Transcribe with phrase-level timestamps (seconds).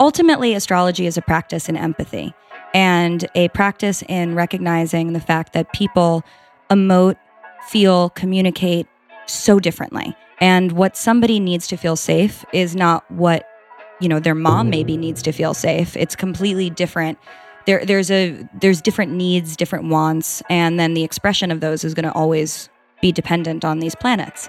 [0.00, 2.34] ultimately, astrology is a practice in empathy
[2.74, 6.24] and a practice in recognizing the fact that people
[6.70, 7.16] emote,
[7.68, 8.86] feel, communicate
[9.26, 10.16] so differently.
[10.40, 13.46] And what somebody needs to feel safe is not what,
[14.00, 15.96] you know, their mom maybe needs to feel safe.
[15.96, 17.18] It's completely different.
[17.66, 21.92] There, there's a there's different needs, different wants, and then the expression of those is
[21.92, 22.70] going to always
[23.02, 24.48] be dependent on these planets.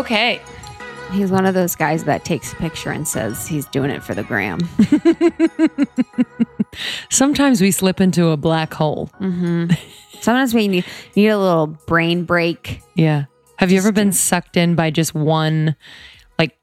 [0.00, 0.40] Okay.
[1.12, 4.14] He's one of those guys that takes a picture and says he's doing it for
[4.14, 4.60] the gram.
[7.10, 9.10] Sometimes we slip into a black hole.
[9.20, 9.74] Mm-hmm.
[10.22, 12.80] Sometimes we need, need a little brain break.
[12.94, 13.24] Yeah.
[13.56, 15.76] Have you ever been sucked in by just one
[16.38, 16.56] like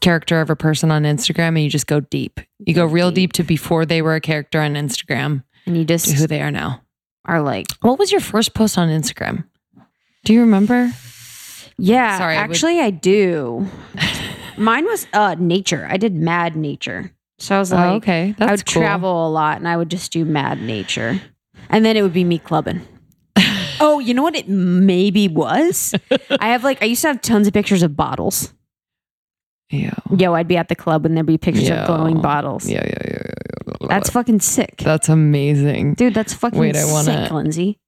[0.00, 2.38] character of a person on Instagram and you just go deep?
[2.60, 5.94] You go real deep, to before they were a character on Instagram And you to
[5.94, 6.82] just who they are now.
[7.24, 9.42] are like, What was your first post on Instagram?
[10.24, 10.92] Do you remember?
[11.78, 13.66] Yeah, Sorry, I would- actually, I do.
[14.56, 15.86] Mine was uh, nature.
[15.90, 17.12] I did mad nature.
[17.38, 18.34] So I was like, oh, okay.
[18.38, 18.82] That's I would cool.
[18.82, 21.20] travel a lot and I would just do mad nature.
[21.68, 22.80] And then it would be me clubbing.
[23.80, 25.94] oh, you know what it maybe was?
[26.40, 28.54] I have like, I used to have tons of pictures of bottles.
[29.68, 29.92] Yeah.
[30.16, 32.66] Yo, I'd be at the club and there'd be pictures of glowing bottles.
[32.66, 33.22] Yeah, yeah, yeah.
[33.80, 33.86] yeah.
[33.88, 34.76] That's fucking sick.
[34.78, 35.94] That's amazing.
[35.94, 37.78] Dude, that's fucking Wait, I wanna- sick, Lindsey.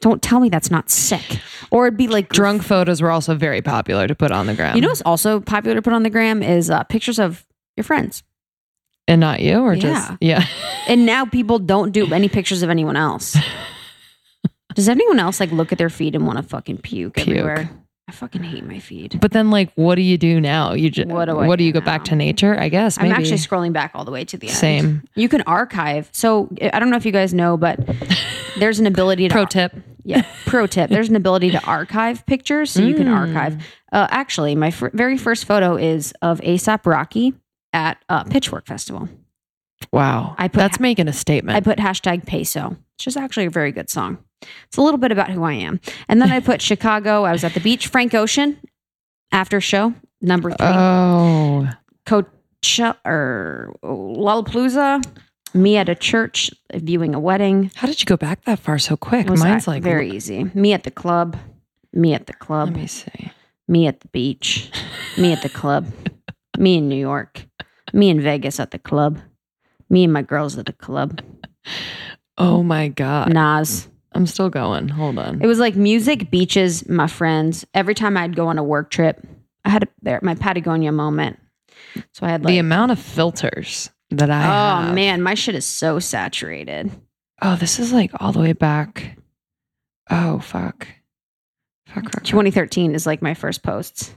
[0.00, 1.40] Don't tell me that's not sick.
[1.70, 4.76] Or it'd be like Drunk photos were also very popular to put on the gram.
[4.76, 7.44] You know what's also popular to put on the gram is uh, pictures of
[7.76, 8.22] your friends.
[9.08, 9.80] and not you or Yeah.
[9.80, 10.46] just yeah.
[10.88, 13.36] And now people don't do any pictures of anyone else.
[14.74, 17.28] Does anyone else like look at their feet and want to fucking puke, Puke.
[17.28, 17.70] everywhere?
[18.08, 19.20] I fucking hate my feed.
[19.20, 20.72] But then like what do you do now?
[20.72, 22.58] You just What do I what do do you go back to nature?
[22.58, 23.10] I guess maybe.
[23.12, 24.56] I'm actually scrolling back all the way to the end.
[24.56, 25.02] Same.
[25.14, 26.08] You can archive.
[26.12, 27.78] So I don't know if you guys know, but
[28.58, 29.74] there's an ability to Pro tip.
[30.04, 30.24] Yeah.
[30.46, 30.88] Pro tip.
[30.88, 32.70] There's an ability to archive pictures.
[32.70, 33.62] So you can archive.
[33.92, 37.34] Uh, actually, my fir- very first photo is of ASAP Rocky
[37.74, 39.10] at uh, Pitchfork Festival.
[39.92, 40.34] Wow.
[40.38, 41.56] I put That's ha- making a statement.
[41.56, 44.18] I put hashtag peso, which is actually a very good song.
[44.42, 45.80] It's a little bit about who I am.
[46.08, 47.24] And then I put Chicago.
[47.24, 47.86] I was at the beach.
[47.88, 48.58] Frank Ocean
[49.32, 50.66] after show number three.
[50.66, 51.68] oh.
[52.06, 55.04] Coachella or Lollapalooza.
[55.54, 57.70] Me at a church viewing a wedding.
[57.74, 59.28] How did you go back that far so quick?
[59.28, 60.44] Was Mine's like very easy.
[60.54, 61.36] Me at the club.
[61.92, 62.68] Me at the club.
[62.68, 63.32] Let me see.
[63.66, 64.70] Me at the beach.
[65.16, 65.86] Me at the club.
[66.58, 67.46] Me in New York.
[67.92, 69.20] Me in Vegas at the club.
[69.88, 71.20] Me and my girls at the club.
[72.36, 73.32] Oh my god.
[73.32, 73.88] Nas.
[74.12, 74.88] I'm still going.
[74.88, 75.42] Hold on.
[75.42, 77.66] It was like music, beaches, my friends.
[77.74, 79.24] Every time I'd go on a work trip,
[79.64, 81.38] I had a, there my Patagonia moment.
[82.12, 84.94] So I had like, the amount of filters that I oh have.
[84.94, 86.90] man, my shit is so saturated.
[87.42, 89.18] Oh, this is like all the way back.
[90.10, 90.88] Oh fuck.
[91.86, 92.24] Fuck, fuck, fuck.
[92.24, 94.14] 2013 is like my first posts.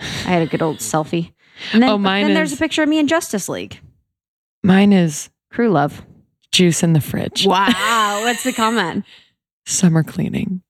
[0.00, 1.32] I had a good old selfie.
[1.72, 3.80] And then, Oh, mine then there's a picture of me in Justice League.
[4.62, 6.04] Mine is Crew love.
[6.52, 7.46] Juice in the fridge.
[7.46, 8.20] Wow.
[8.24, 9.04] What's the comment?
[9.66, 10.62] Summer cleaning.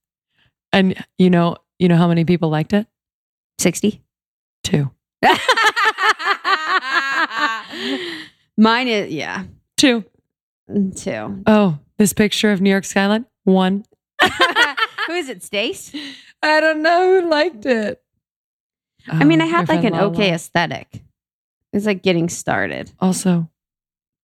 [0.73, 2.87] And you know, you know how many people liked it?
[3.59, 4.03] 60.
[4.63, 4.91] Two.
[8.57, 9.45] Mine is, yeah,
[9.77, 10.05] Two.
[10.95, 11.43] two.
[11.47, 13.25] Oh, this picture of New York skyline?
[13.45, 13.85] One.
[15.07, 15.93] Who is it, Stace?
[16.43, 18.03] I don't know who liked it.
[19.09, 20.07] I mean, I um, had my like an Lala.
[20.11, 21.03] okay aesthetic.
[21.73, 22.93] It's like getting started.
[23.01, 23.49] Also,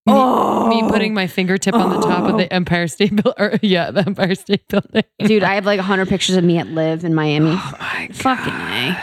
[0.08, 0.69] Oh.
[0.69, 2.38] me putting my fingertip on the top of Oh.
[2.38, 3.58] the Empire State Building.
[3.62, 5.03] Yeah, the Empire State Building.
[5.19, 7.50] Dude, I have like 100 pictures of me at LIV in Miami.
[7.53, 8.97] Oh my Fucking A.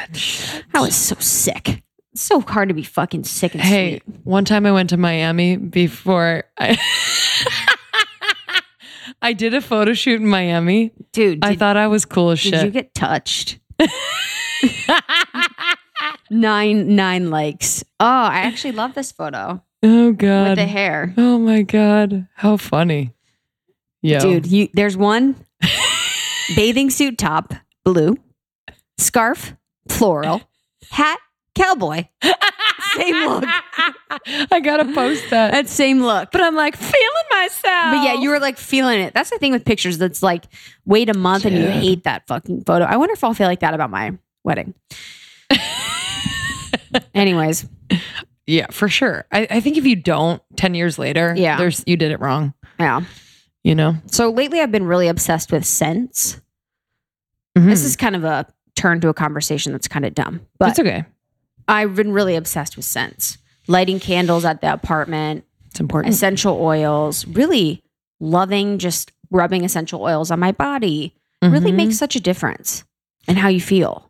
[0.73, 1.83] I was so sick.
[2.13, 4.15] It's so hard to be fucking sick and Hey, sweet.
[4.23, 6.77] one time I went to Miami before I
[9.21, 10.91] I did a photo shoot in Miami.
[11.11, 12.65] Dude, I thought I was cool as did shit.
[12.65, 13.59] you get touched?
[16.29, 17.83] nine nine likes.
[17.99, 20.57] Oh, I actually love this photo oh with god.
[20.57, 21.13] the hair.
[21.17, 22.27] Oh my god.
[22.35, 23.13] How funny.
[24.01, 24.19] Yeah.
[24.19, 25.35] Dude, you there's one
[26.55, 27.53] bathing suit top,
[27.83, 28.17] blue,
[28.97, 29.53] scarf,
[29.87, 30.41] floral,
[30.89, 31.19] hat,
[31.55, 32.05] cowboy.
[32.95, 33.43] Same look.
[34.51, 35.51] I gotta post that.
[35.51, 36.31] That same look.
[36.31, 37.63] But I'm like feeling myself.
[37.63, 39.13] But yeah, you were like feeling it.
[39.13, 39.97] That's the thing with pictures.
[39.97, 40.45] That's like
[40.85, 42.85] wait a month and you hate that fucking photo.
[42.85, 44.75] I wonder if I'll feel like that about my wedding.
[47.15, 47.65] Anyways,
[48.45, 49.25] Yeah, for sure.
[49.31, 51.57] I, I think if you don't, ten years later, Yeah.
[51.57, 52.53] there's you did it wrong.
[52.79, 53.01] yeah.
[53.63, 56.41] You know, So lately I've been really obsessed with scents.
[57.57, 57.65] Mhm.
[57.69, 58.45] This is kind of a
[58.75, 61.05] turn to a conversation that's kind of dumb, but it's okay.
[61.67, 63.37] I've been really obsessed with scents.
[63.67, 66.13] Lighting candles at the apartment, It's important.
[66.13, 67.81] essential oils, really
[68.19, 71.75] loving just rubbing essential oils on my body really Mhm.
[71.75, 72.83] makes such a difference
[73.27, 74.09] in how you feel.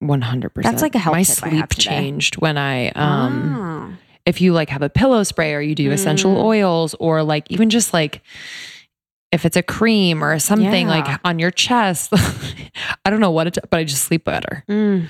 [0.00, 0.72] One hundred percent.
[0.72, 3.90] That's like a health My tip I sleep changed when I um Ah.
[4.26, 6.44] if you like have a pillow spray or you do essential Mm.
[6.44, 8.22] oils or like even just like
[9.32, 10.94] if it's a cream or something Yeah.
[11.00, 12.12] like on your chest.
[13.04, 14.64] I don't know what it but I just sleep better.
[14.68, 15.08] Mm.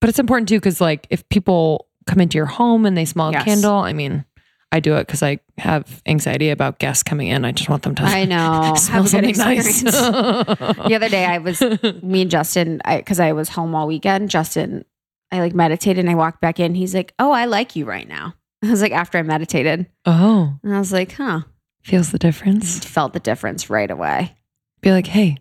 [0.00, 3.30] But it's important too cuz like if people come into your home and they smell
[3.32, 3.42] Yes.
[3.42, 4.24] a candle, I mean,
[4.72, 7.44] I do it cuz I have anxiety about guests coming in.
[7.44, 8.74] I just want them to I know.
[8.76, 9.82] smell Have a good something nice.
[9.82, 11.60] the other day I was
[12.02, 14.30] me and Justin, because I, was home all weekend.
[14.30, 14.84] Justin,
[15.32, 16.74] I like meditated and I walked back in.
[16.74, 18.34] He's like, "Oh, I like you right now."
[18.64, 21.40] I was like, after I meditated, oh, and I was like, "Huh."
[21.82, 22.84] feels the difference.
[22.84, 24.34] Felt the difference right away.
[24.82, 25.38] Be like, "Hey,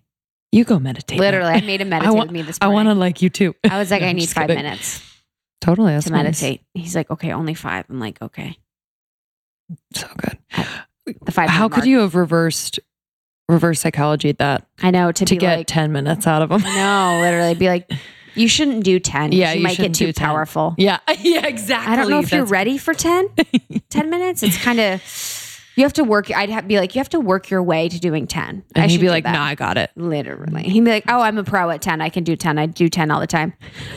[0.52, 2.88] you go meditate." now." Literally, I made him meditate want- with me this I want
[2.88, 3.56] to like you too.
[3.70, 4.64] I was like, I need five kidding.
[4.64, 5.02] minutes
[5.62, 6.24] Totally, that's to nice.
[6.42, 6.62] meditate.
[6.74, 7.86] He's like, okay, only five.
[7.90, 8.58] I'm like, okay.
[9.94, 10.38] So good.
[11.26, 11.50] The five.
[11.50, 11.88] How could mark.
[11.88, 12.80] you have reversed
[13.48, 16.50] reverse psychology at that I know to, to be get like, 10 minutes out of
[16.50, 16.62] them?
[16.62, 17.92] no, literally be like,
[18.36, 19.32] you shouldn't do ten.
[19.32, 20.76] Yeah, you you might get too powerful.
[20.78, 21.92] Yeah, yeah, exactly.
[21.92, 23.30] I don't know if you're ready for 10,
[23.90, 24.44] 10 minutes.
[24.44, 25.02] It's kind of
[25.76, 26.30] you have to work.
[26.30, 28.64] I'd have, be like, you have to work your way to doing ten.
[28.76, 29.32] I And he'd should be like, that.
[29.32, 32.02] "No, I got it." Literally, he'd be like, "Oh, I'm a pro at ten.
[32.02, 32.58] I can do ten.
[32.58, 33.54] I do ten all the time."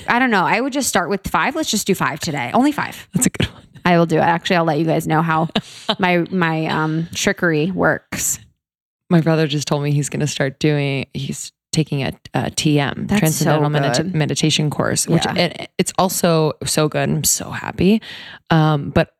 [0.06, 0.44] I don't know.
[0.44, 1.56] I would just start with five.
[1.56, 2.52] Let's just do five today.
[2.54, 3.08] Only five.
[3.12, 3.62] That's a good one.
[3.84, 4.20] I will do it.
[4.22, 5.48] Actually, I'll let you guys know how
[5.98, 8.38] my my um trickery works.
[9.10, 11.06] My brother just told me he's going to start doing.
[11.12, 15.34] He's taking a, a TM That's Transcendental so Medita- meditation course, which Yeah.
[15.36, 17.08] it, it's also so good.
[17.08, 18.02] I'm so happy.
[18.50, 19.14] Um, but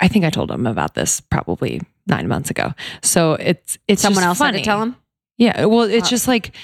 [0.00, 2.72] I think I told him about this probably nine months ago.
[3.02, 4.58] So it's it's Someone else had funny.
[4.58, 4.96] to tell him.
[5.38, 6.54] Yeah, well, it's Uh, just like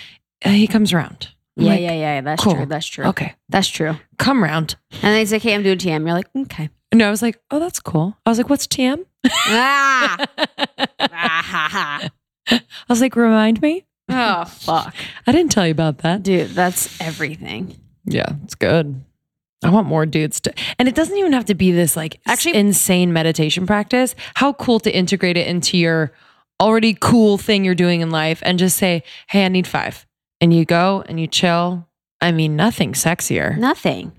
[0.44, 1.28] uh, he comes around.
[1.58, 2.20] I'm Yeah, like, yeah, yeah.
[2.22, 2.54] That's cool.
[2.54, 2.66] true.
[2.66, 3.04] That's true.
[3.06, 3.96] Okay, That's true.
[4.18, 4.76] come round.
[4.92, 7.40] And then he's like, "Hey, I'm doing TM." You're like, "Okay." No, I was like,
[7.50, 8.16] oh, that's cool.
[8.26, 9.04] I was like, what's TM?
[9.26, 10.26] ah.
[12.48, 13.86] I was like, remind me.
[14.08, 14.94] oh fuck,
[15.26, 16.22] I didn't tell you about that.
[16.22, 16.50] dude.
[16.50, 17.78] That's everything.
[18.04, 19.02] Yeah, it's good.
[19.64, 22.50] I want more dudes to, and it doesn't even have to be this like Actually-
[22.52, 24.14] actually insane meditation practice.
[24.34, 26.12] How cool to integrate it into your
[26.60, 30.04] already cool thing you're doing in life and just say, hey, I need five.
[30.40, 31.86] And you go and you chill.
[32.20, 33.56] I mean, nothing sexier.
[33.56, 34.12] Nothing.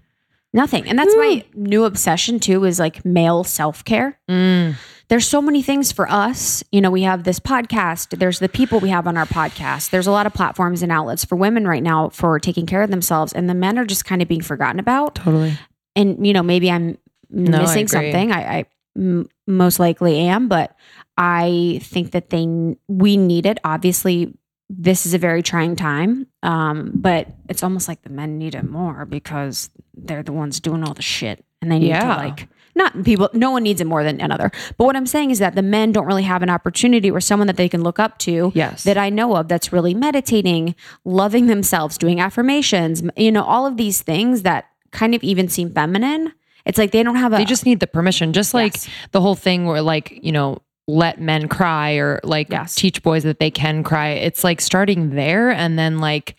[0.53, 0.87] Nothing.
[0.87, 4.19] And that's my new obsession too is like male self-care.
[4.29, 4.75] Mm,
[5.07, 6.63] There's so many things for us.
[6.71, 9.89] You know, we have this podcast, there's the people we have on our podcast.
[9.89, 12.91] There's a lot of platforms and outlets for women right now for taking care of
[12.91, 15.15] themselves and the men are just kind of being forgotten about.
[15.15, 15.57] totally.
[15.95, 16.97] And you know, maybe I'm
[17.31, 18.11] No, missing agree.
[18.11, 18.31] something.
[18.31, 18.65] I, I
[18.95, 20.75] m- most likely am, but
[21.17, 23.59] I think that they we need it.
[23.63, 24.33] Obviously,
[24.79, 28.69] this is a very trying time, um, but it's almost like the men need it
[28.69, 33.03] more because they're the ones doing all the shit, and they need to like not
[33.03, 33.29] people.
[33.33, 34.51] No one needs it more than another.
[34.77, 37.45] But what I'm saying is that the men don't really have an opportunity or someone
[37.47, 38.51] that they can look up to.
[38.55, 38.83] Yes.
[38.83, 40.73] That I know of that's really meditating,
[41.05, 45.71] loving themselves, doing affirmations, you know, all of these things that kind of even seem
[45.71, 46.33] feminine.
[46.65, 48.89] It's like they don't have a They just need the permission, just like Yes.
[49.11, 52.75] the whole thing where, like, you know, let men cry or like Yes.
[52.75, 54.09] teach boys that they can cry.
[54.09, 56.35] It's like starting there and then like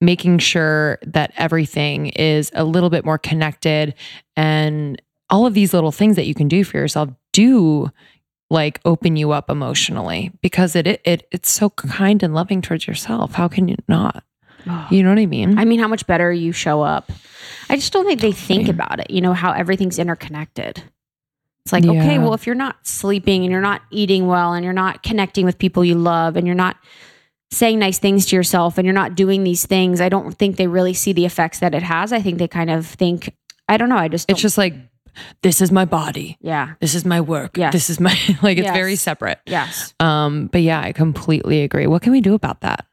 [0.00, 3.94] making sure that everything is a little bit more connected
[4.36, 7.90] and all of these little things that you can do for yourself do
[8.48, 12.86] like open you up emotionally because it it, it it's so kind and loving towards
[12.86, 13.34] yourself.
[13.34, 14.24] How can you not?
[14.90, 15.58] You know what I mean?
[15.58, 17.10] I mean, how much better you show up.
[17.70, 20.82] I just don't think they think about it, you know, how everything's interconnected.
[21.64, 24.72] It's like, okay, well, if you're not sleeping and you're not eating well and you're
[24.72, 26.76] not connecting with people you love and you're not
[27.52, 30.66] saying nice things to yourself and you're not doing these things, I don't think they
[30.66, 32.12] really see the effects that it has.
[32.12, 33.34] I think they kind of think,
[33.68, 34.74] I don't know, I just, it's just like
[35.42, 36.38] this is my body.
[36.40, 37.56] yeah, This is my work.
[37.58, 37.72] Yes.
[37.72, 38.10] This is my
[38.42, 38.74] like it's Yes.
[38.74, 39.40] very separate.
[39.46, 39.92] yes.
[40.00, 41.86] Um, but yeah, I completely agree.
[41.86, 42.86] What can we do about that?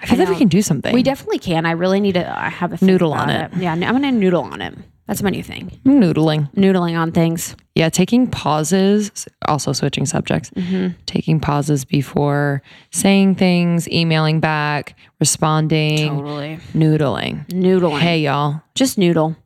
[0.00, 0.94] I feel I like we can do something.
[0.94, 1.66] We definitely can.
[1.66, 3.52] I really need to I have a Noodle on it.
[3.56, 4.74] Yeah, I'm going to noodle on it.
[5.06, 5.78] That's my new thing.
[5.84, 6.50] Noodling.
[6.54, 7.54] Noodling on things.
[7.74, 10.94] Yeah, taking pauses, also switching subjects, Mm-hmm.
[11.04, 16.58] taking pauses before saying things, emailing back, responding, Totally.
[16.72, 17.46] noodling.
[17.48, 17.98] Noodling.
[18.00, 18.62] Hey, y'all.
[18.74, 19.36] Just noodle.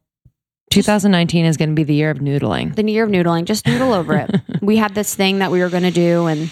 [0.70, 2.76] 2019 is going to be the year of noodling.
[2.76, 3.44] The year of noodling.
[3.44, 4.30] Just noodle over it.
[4.62, 6.50] we had this thing that we were going to do, and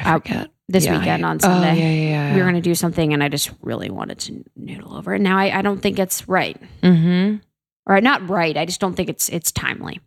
[0.00, 0.50] I forget.
[0.68, 1.70] This Yeah, weekend on Sunday.
[1.70, 4.44] Oh, yeah, yeah, we were going to do something, and I just really wanted to
[4.56, 5.20] noodle over it.
[5.20, 7.36] Now I, I don't think it's right, mm-hmm.
[7.86, 8.56] or not right.
[8.56, 10.00] I just don't think it's it's timely.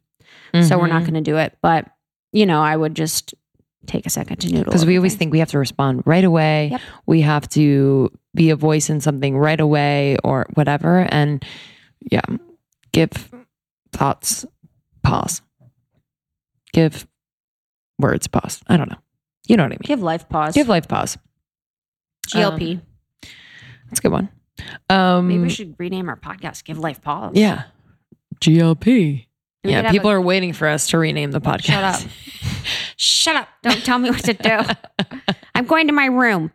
[0.64, 1.58] So we're not going to do it.
[1.62, 1.88] But
[2.34, 3.34] you know, I would just
[3.88, 6.70] take a second to noodle because we always think we have to respond right away.
[6.72, 6.82] Yep.
[7.06, 11.08] We have to be a voice in something right away or whatever.
[11.10, 11.44] And
[12.12, 12.22] yeah,
[12.92, 13.32] give
[13.92, 14.46] thoughts
[15.04, 15.42] pause.
[16.74, 17.08] Give
[17.98, 18.62] words pause.
[18.68, 19.00] I don't know.
[19.48, 19.80] You know what I mean.
[19.84, 20.54] give life pause.
[20.54, 21.18] Give life pause.
[22.28, 22.82] GLP.
[23.90, 24.30] That's a good one.
[24.90, 26.64] Um, Maybe we should rename our podcast.
[26.64, 27.32] Give life pause.
[27.36, 27.64] Yeah.
[28.40, 29.26] GLP.
[29.64, 31.64] We Yeah, people a- are waiting for us to rename the podcast.
[31.66, 32.02] Shut up.
[32.98, 33.48] Shut up!
[33.64, 34.60] Don't tell me what to do.
[35.56, 36.52] I'm going to my room.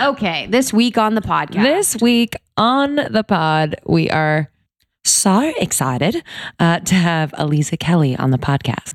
[0.00, 1.62] Okay, this week on the podcast.
[1.62, 4.50] This week on the pod, we are
[5.04, 6.22] so excited
[6.58, 8.94] uh, to have Aliza Kelly on the podcast.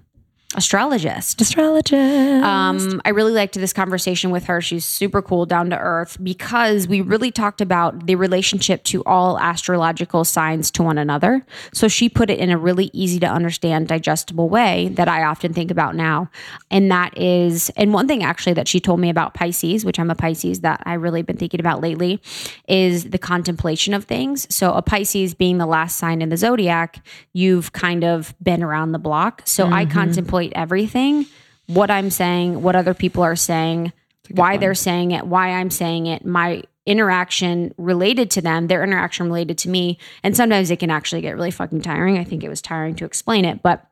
[0.55, 1.39] Astrologist.
[1.39, 2.43] Astrologist.
[2.43, 4.59] Um, I really liked this conversation with her.
[4.59, 9.39] She's super cool, down to earth, because we really talked about the relationship to all
[9.39, 11.45] astrological signs to one another.
[11.73, 15.53] So she put it in a really easy to understand, digestible way that I often
[15.53, 16.29] think about now.
[16.69, 20.09] And that is, and one thing actually that she told me about Pisces, which I'm
[20.09, 22.21] a Pisces that I really been thinking about lately,
[22.67, 24.53] is the contemplation of things.
[24.53, 28.91] So a Pisces being the last sign in the zodiac, you've kind of been around
[28.91, 29.43] the block.
[29.45, 31.25] So I contemplate everything,
[31.67, 33.93] what I'm saying, what other people are saying,
[34.29, 39.27] why they're saying it, why I'm saying it, my interaction related to them, their interaction
[39.27, 39.97] related to me.
[40.23, 42.17] And sometimes it can actually get really fucking tiring.
[42.17, 43.85] I think it was tiring to explain it, but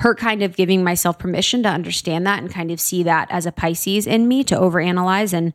[0.00, 3.46] her kind of giving myself permission to understand that and kind of see that as
[3.46, 5.52] a Pisces in me to overanalyze and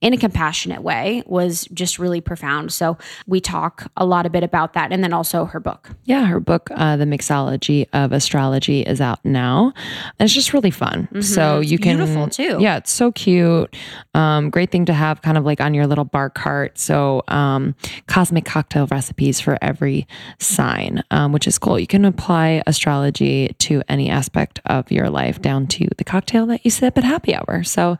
[0.00, 2.72] in a compassionate way was just really profound.
[2.72, 2.96] So
[3.26, 4.92] we talk a lot a bit about that.
[4.92, 5.90] And then also her book.
[6.04, 9.72] yeah, her book, uh, The Mixology of Astrology, is out now.
[10.18, 11.08] And it's just really fun.
[11.22, 11.96] So It's you can.
[11.98, 12.58] beautiful, too.
[12.60, 13.74] Yeah, it's so cute.
[14.14, 16.78] Um, great thing to have kind of like on your little bar cart.
[16.78, 17.74] So, um,
[18.06, 20.06] cosmic cocktail recipes for every
[20.38, 21.78] sign, um, which is cool.
[21.78, 26.64] You can apply astrology to any aspect of your life down to the cocktail that
[26.64, 27.62] you sip at happy hour.
[27.64, 27.96] So,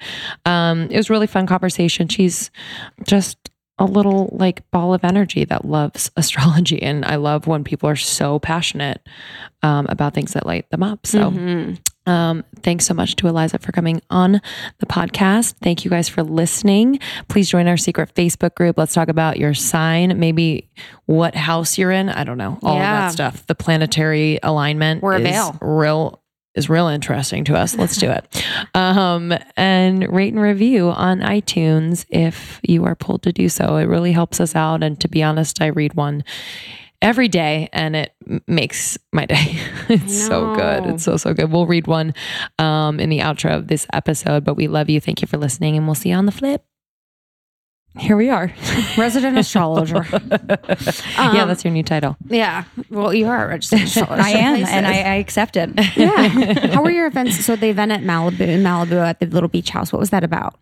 [0.46, 2.08] um, it was really fun conversation.
[2.08, 2.50] She's
[3.04, 3.36] just
[3.78, 6.82] a little like ball of energy that loves astrology.
[6.82, 9.00] And I love when people are so passionate
[9.62, 11.06] um, about things that light them up.
[11.06, 11.78] So, Mhm.
[12.06, 14.40] Um, thanks so much to Aliza for coming on
[14.78, 15.54] the podcast.
[15.62, 16.98] Thank you guys for listening.
[17.28, 18.76] Please join our secret Facebook group.
[18.76, 20.68] Let's talk about your sign, maybe
[21.06, 22.08] what house you're in.
[22.08, 23.46] I don't know, all of that stuff.
[23.46, 25.56] The planetary alignment We're a veil.
[25.60, 26.22] real
[26.54, 27.74] is real interesting to us.
[27.76, 28.44] Let's do it.
[28.74, 33.76] Um, and rate and review on iTunes if you are pulled to do so.
[33.76, 34.82] It really helps us out.
[34.82, 36.24] And to be honest, I read one
[37.02, 38.14] every day and it
[38.46, 39.60] makes my day.
[39.88, 40.86] it's so good.
[40.86, 41.50] It's so, so good.
[41.52, 42.14] We'll read one
[42.58, 45.00] um, in the outro of this episode, but we love you.
[45.00, 46.64] Thank you for listening and we'll see you on the flip.
[47.98, 48.50] Here we are.
[48.96, 50.06] Resident astrologer.
[50.10, 50.56] yeah,
[51.18, 52.16] Um, that's your new title.
[52.28, 52.64] Yeah.
[52.88, 54.22] Well, you are a registered astrologer.
[54.22, 55.70] I am, and I, I accept it.
[55.94, 56.68] yeah.
[56.72, 57.44] How were your events?
[57.44, 59.92] So the event at Malibu, in Malibu at the little beach house.
[59.92, 60.58] What was that about?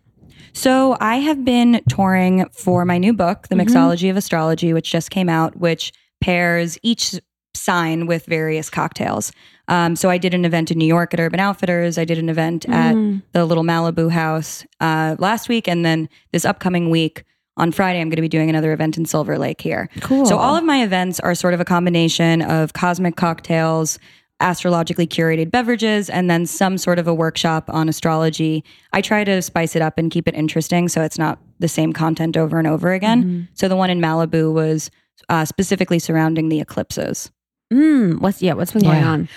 [0.55, 5.11] So I have been touring for my new book, The Mixology of Astrology, which just
[5.13, 7.15] came out, which pairs each
[7.55, 9.33] sign with various cocktails.
[9.69, 11.99] Um, so I did an event in New York at Urban Outfitters.
[11.99, 12.95] I did an event at
[13.33, 17.25] the little Malibu house uh, last week, and then this upcoming week
[17.57, 19.89] on Friday, I'm going to be doing another event in Silver Lake here.
[20.01, 20.25] Cool.
[20.27, 23.99] So all of my events are sort of a combination of cosmic cocktails,
[24.41, 28.65] astrologically curated beverages, and then some sort of a workshop on astrology.
[28.93, 31.93] I try to spice it up and keep it interesting so it's not the same
[31.93, 33.49] content over and over again.
[33.55, 34.91] So the one in Malibu was
[35.29, 37.31] uh, specifically surrounding the eclipses.
[37.73, 38.55] Mm, what's yeah?
[38.55, 39.09] What's been going Yeah.
[39.11, 39.29] on?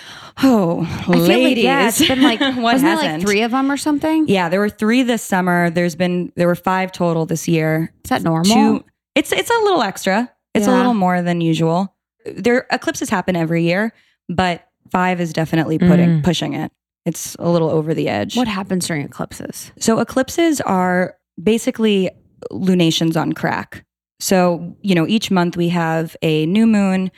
[0.42, 1.64] Oh, I feel like ladies.
[1.64, 4.26] yeah, it's been like what wasn't there like three of them or something?
[4.26, 5.70] Yeah, there were three this summer.
[5.70, 7.92] There's been there were five total this year.
[8.04, 8.54] Is that normal?
[8.80, 8.84] Two.
[9.14, 10.30] It's it's a little extra.
[10.52, 11.94] It's a little more than usual.
[12.26, 13.92] There eclipses happen every year,
[14.28, 16.24] but five is definitely putting Mm.
[16.24, 16.72] pushing it.
[17.04, 18.36] It's a little over the edge.
[18.36, 19.70] What happens during eclipses?
[19.78, 22.10] So eclipses are basically
[22.50, 23.84] lunations on crack.
[24.24, 27.10] So, you know, each month we have a new moon,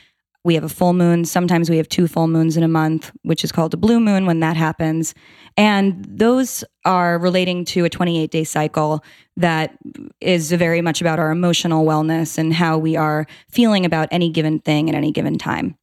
[0.45, 1.25] we have a full moon.
[1.25, 4.27] Sometimes we have two full moons in a month, which is called a blue moon
[4.27, 5.15] when that happens.
[5.57, 9.05] And those are relating to a 28 day cycle
[9.37, 9.79] that
[10.21, 14.59] is very much about our emotional wellness and how we are feeling about any given
[14.59, 15.77] thing at any given time.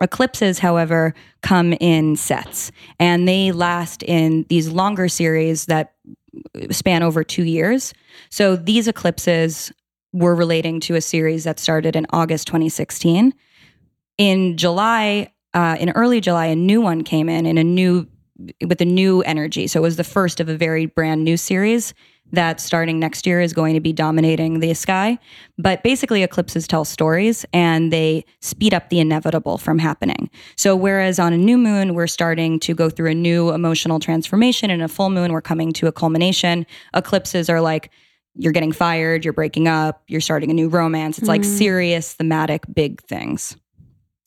[0.00, 5.94] Eclipses, however, come in sets and they last in these longer series that
[6.70, 7.92] span over two years.
[8.30, 9.72] So these eclipses
[10.12, 13.34] were relating to a series that started in August 2016
[14.18, 18.06] in July, uh, in early July, a new one came in in a new
[18.64, 19.66] with a new energy.
[19.66, 21.94] So it was the first of a very brand new series
[22.32, 25.18] that starting next year is going to be dominating the sky.
[25.58, 30.30] But basically, eclipses tell stories and they speed up the inevitable from happening.
[30.56, 34.70] So, whereas on a new moon, we're starting to go through a new emotional transformation,
[34.70, 37.90] and a full moon, we're coming to a culmination, eclipses are like,
[38.34, 41.18] you're getting fired, you're breaking up, you're starting a new romance.
[41.18, 43.56] It's like serious, thematic, big things.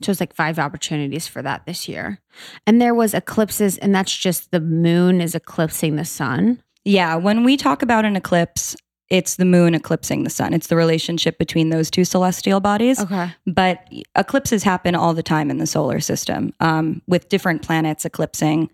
[0.02, 2.20] So it's like five opportunities for that this year.
[2.68, 6.62] And there was eclipses, and that's just the moon is eclipsing the sun.
[6.84, 8.76] Yeah, when we talk about an eclipse,
[9.10, 10.54] it's the moon eclipsing the sun.
[10.54, 13.00] It's the relationship between those two celestial bodies.
[13.00, 13.34] Okay.
[13.46, 18.70] But eclipses happen all the time in the solar system um, with different planets eclipsing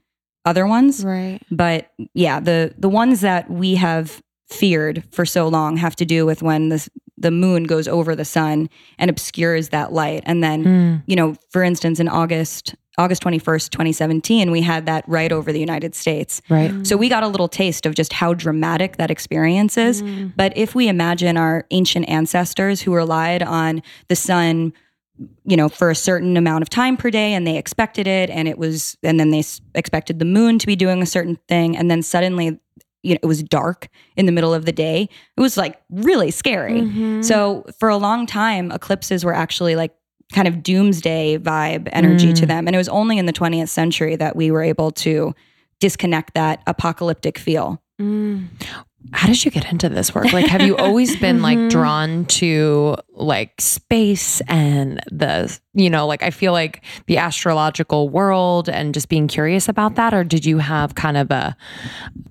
[0.46, 1.06] other ones.
[1.06, 1.40] Right.
[1.52, 4.22] But yeah, the the ones that we have
[4.54, 8.26] feared for so long have to do with when the the moon goes over the
[8.26, 8.68] sun
[8.98, 10.24] and obscures that light.
[10.26, 11.04] And then, Mm.
[11.06, 15.60] you know, for instance, in August August 21st, 2017, we had that right over the
[15.60, 16.42] United States.
[16.50, 16.74] Right.
[16.86, 20.04] So we got a little taste of just how dramatic that experience is.
[20.36, 24.74] But if we imagine our ancient ancestors who relied on the sun,
[25.46, 28.48] you know, for a certain amount of time per day and they expected it and
[28.48, 31.78] it was, and then they s- expected the moon to be doing a certain thing.
[31.78, 32.60] And then suddenly,
[33.04, 35.10] you know, it was dark in the middle of the day.
[35.38, 36.82] It was like really scary.
[36.82, 37.22] Mm-hmm.
[37.22, 39.94] So for a long time, eclipses were actually like
[40.34, 42.68] kind of doomsday vibe energy to them.
[42.68, 45.34] And it was only in the 20th century that we were able to
[45.80, 47.82] disconnect that apocalyptic feel.
[48.00, 48.48] Mm.
[49.14, 50.32] How did you get into this work?
[50.32, 51.68] Like, have you always been like mm-hmm.
[51.68, 58.70] drawn to like space and the, you know, like I feel like the astrological world
[58.70, 60.14] and just being curious about that?
[60.14, 61.58] Or did you have kind of a,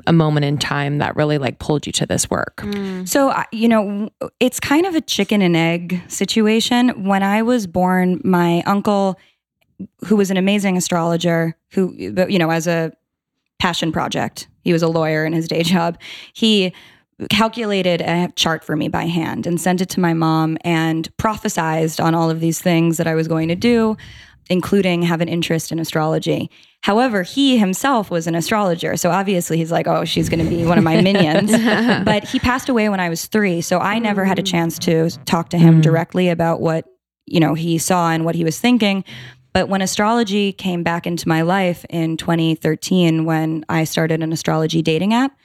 [0.07, 2.59] a moment in time that really like pulled you to this work?
[2.59, 3.07] Mm.
[3.07, 7.05] So, you know, it's kind of a chicken and egg situation.
[7.05, 9.19] When I was born, my uncle,
[10.07, 12.93] who was an amazing astrologer, who, you know, as a
[13.59, 15.99] passion project, he was a lawyer in his day job,
[16.33, 16.73] he
[17.29, 22.03] calculated a chart for me by hand and sent it to my mom and prophesized
[22.03, 23.97] on all of these things that I was going to do,
[24.49, 26.51] including have an interest in astrology.
[26.83, 28.97] However, he himself was an astrologer.
[28.97, 31.51] So obviously he's like, oh, she's going to be one of my minions.
[32.05, 33.61] but he passed away when I was three.
[33.61, 34.51] So I never had a mm.
[34.51, 35.83] chance to talk to him mm.
[35.83, 36.87] directly about what,
[37.27, 39.05] you know, he saw and what he was thinking.
[39.53, 44.83] But when astrology came back into my life in 2013, when I started an astrology
[44.83, 45.37] dating app,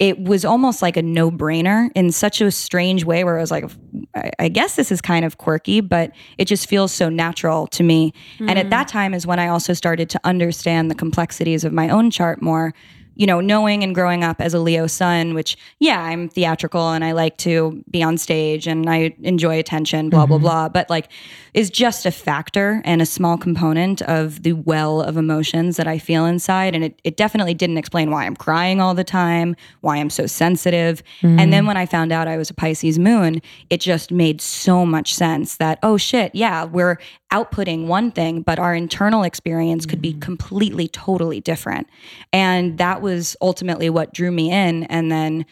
[0.00, 3.52] it was almost like a no brainer in such a strange way where I was
[3.52, 3.70] like,
[4.16, 7.84] I- I guess this is kind of quirky, but it just feels so natural to
[7.84, 8.12] me.
[8.40, 8.70] And at hmm.
[8.70, 12.42] that time is when I also started to understand the complexities of my own chart
[12.42, 12.74] more.
[13.16, 17.04] You know, knowing and growing up as a Leo sun, which, yeah, I'm theatrical and
[17.04, 20.44] I like to be on stage and I enjoy attention, blah, blah, mm-hmm.
[20.44, 21.08] blah, but like
[21.54, 25.98] is just a factor and a small component of the well of emotions that I
[25.98, 26.74] feel inside.
[26.74, 30.26] And it, it definitely didn't explain why I'm crying all the time, why I'm so
[30.26, 31.02] sensitive.
[31.22, 31.68] And then mm.
[31.68, 35.56] when I found out I was a Pisces moon, it just made so much sense
[35.58, 36.98] that, oh shit, yeah, we're
[37.32, 40.20] outputting one thing, but our internal experience could be mm.
[40.20, 41.88] completely, totally different.
[42.32, 45.46] And that was ultimately what drew me in and then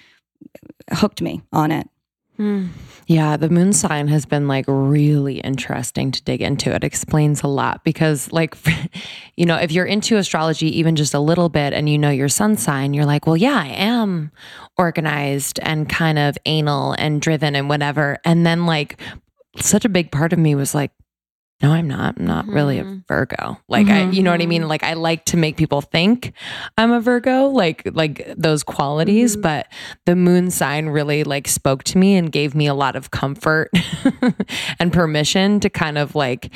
[0.92, 1.88] hooked me on it.
[2.36, 2.68] Hmm.
[3.06, 6.74] Yeah, the moon sign has been like really interesting to dig into.
[6.74, 8.56] It explains a lot because, like,
[9.36, 12.28] you know, if you're into astrology even just a little bit and you know your
[12.28, 14.32] sun sign, you're like, well, yeah, I am
[14.78, 18.18] organized and kind of anal and driven and whatever.
[18.24, 18.98] And then, like,
[19.58, 20.92] such a big part of me was like,
[21.62, 22.18] no, I'm not.
[22.18, 22.98] I'm not really a mm-hmm.
[23.06, 23.58] Virgo.
[23.68, 24.62] Like I, you know what I mean?
[24.62, 24.68] Mm-hmm.
[24.68, 26.32] Like I like to make people think
[26.76, 29.42] I'm a Virgo, like like those qualities, mm-hmm.
[29.42, 29.68] but
[30.04, 33.70] the moon sign really like spoke to me and gave me a lot of comfort
[34.80, 36.50] and permission to kind of like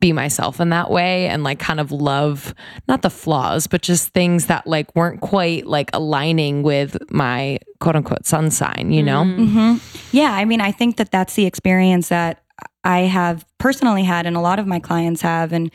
[0.00, 2.52] be myself in that way and like kind of love
[2.88, 7.94] not the flaws but just things that like weren't quite like aligning with my quote
[7.94, 9.76] unquote sun sign you know hmm
[10.12, 12.41] Yeah, I mean, I think that that's the experience that
[12.84, 15.70] I have personally had, and a lot of my clients have, and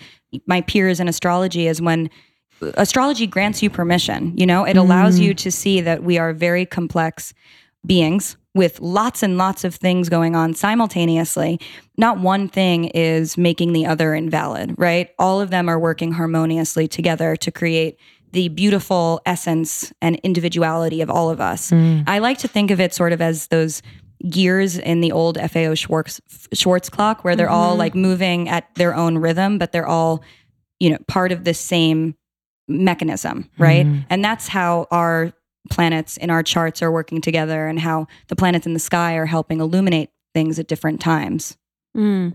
[0.46, 2.10] my peers in astrology is when
[2.62, 4.38] astrology grants you permission.
[4.38, 5.24] You know, it allows mm.
[5.24, 7.34] you to see that we are very complex
[7.86, 11.60] beings with lots and lots of things going on simultaneously.
[11.98, 15.12] Not one thing is making the other invalid, right?
[15.20, 18.00] All of them are working harmoniously together to create
[18.32, 21.72] the beautiful essence and individuality of all of us.
[21.72, 22.04] Mm.
[22.08, 23.82] I like to think of it sort of as those
[24.30, 26.22] gears in the old FAO Schwarz,
[26.54, 30.24] Schwarz clock where they're all like moving at their own rhythm, but they're all,
[30.80, 32.16] you know, part of the same
[32.68, 33.86] mechanism, right?
[34.10, 35.34] And that's how our
[35.70, 39.26] planets in our charts are working together and how the planets in the sky are
[39.26, 41.58] helping illuminate things at different times.
[41.96, 42.34] Mm.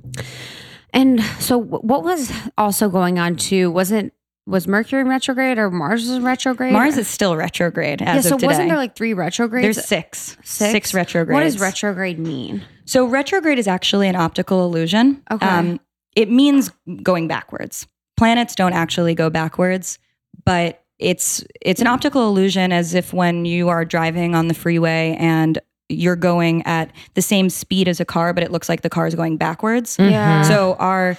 [0.93, 3.71] And so, what was also going on too?
[3.71, 4.13] Wasn't
[4.47, 6.73] was Mercury retrograde or Mars was retrograde?
[6.73, 8.29] Mars is still retrograde as yeah.
[8.31, 8.47] So of today.
[8.49, 9.77] wasn't there like three retrogrades?
[9.77, 10.73] There's six, Six?
[10.73, 11.35] six retrogrades.
[11.35, 12.63] What does retrograde mean?
[12.85, 15.23] So retrograde is actually an optical illusion.
[15.31, 15.79] Um, Okay.
[16.17, 16.71] it means
[17.03, 17.87] going backwards.
[18.17, 19.99] Planets don't actually go backwards,
[20.45, 25.17] but it's it's an optical illusion as if when you are driving on the freeway
[25.19, 28.89] and you're going at the same speed as a car, but it looks like the
[28.91, 29.97] car is going backwards.
[29.99, 30.43] Yeah.
[30.43, 31.17] So our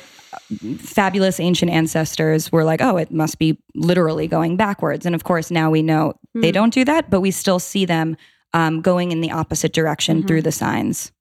[0.77, 5.05] fabulous ancient ancestors were like, oh, it must be literally going backwards.
[5.05, 6.53] And of course, now we know they Hmm.
[6.53, 8.15] don't do that, but we still see them
[8.55, 10.27] um, going in the opposite direction Mhm.
[10.27, 11.11] through the signs.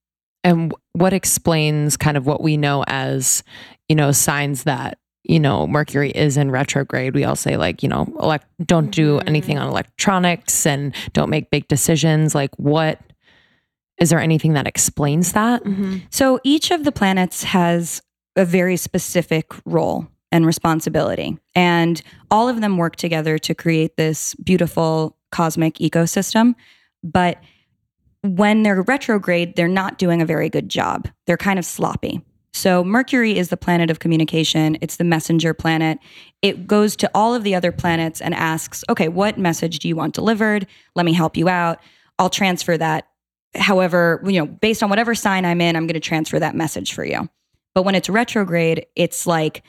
[0.44, 3.42] And what explains kind of what we know as,
[3.88, 7.14] you know, signs that, you know, Mercury is in retrograde.
[7.14, 9.28] We all say, like, you know, elect- don't do Mhm.
[9.28, 12.34] anything on electronics and don't make big decisions.
[12.34, 13.00] Like, what
[13.98, 15.62] is there anything that explains that?
[15.64, 16.02] Mhm.
[16.10, 18.02] So each of the planets has
[18.36, 21.38] a very specific role and responsibility.
[21.54, 26.54] And all of them work together to create this beautiful cosmic ecosystem.
[27.04, 27.42] But
[28.22, 31.08] when they're retrograde, they're not doing a very good job.
[31.26, 32.22] They're kind of sloppy.
[32.54, 35.98] So Mercury is the planet of communication, it's the messenger planet.
[36.42, 39.96] It goes to all of the other planets and asks, okay, what message do you
[39.96, 40.66] want delivered?
[40.94, 41.80] Let me help you out.
[42.18, 43.08] I'll transfer that.
[43.54, 46.92] However, you know, based on whatever sign I'm in, I'm going to transfer that message
[46.92, 47.28] for you.
[47.74, 49.62] But when it's retrograde, it's like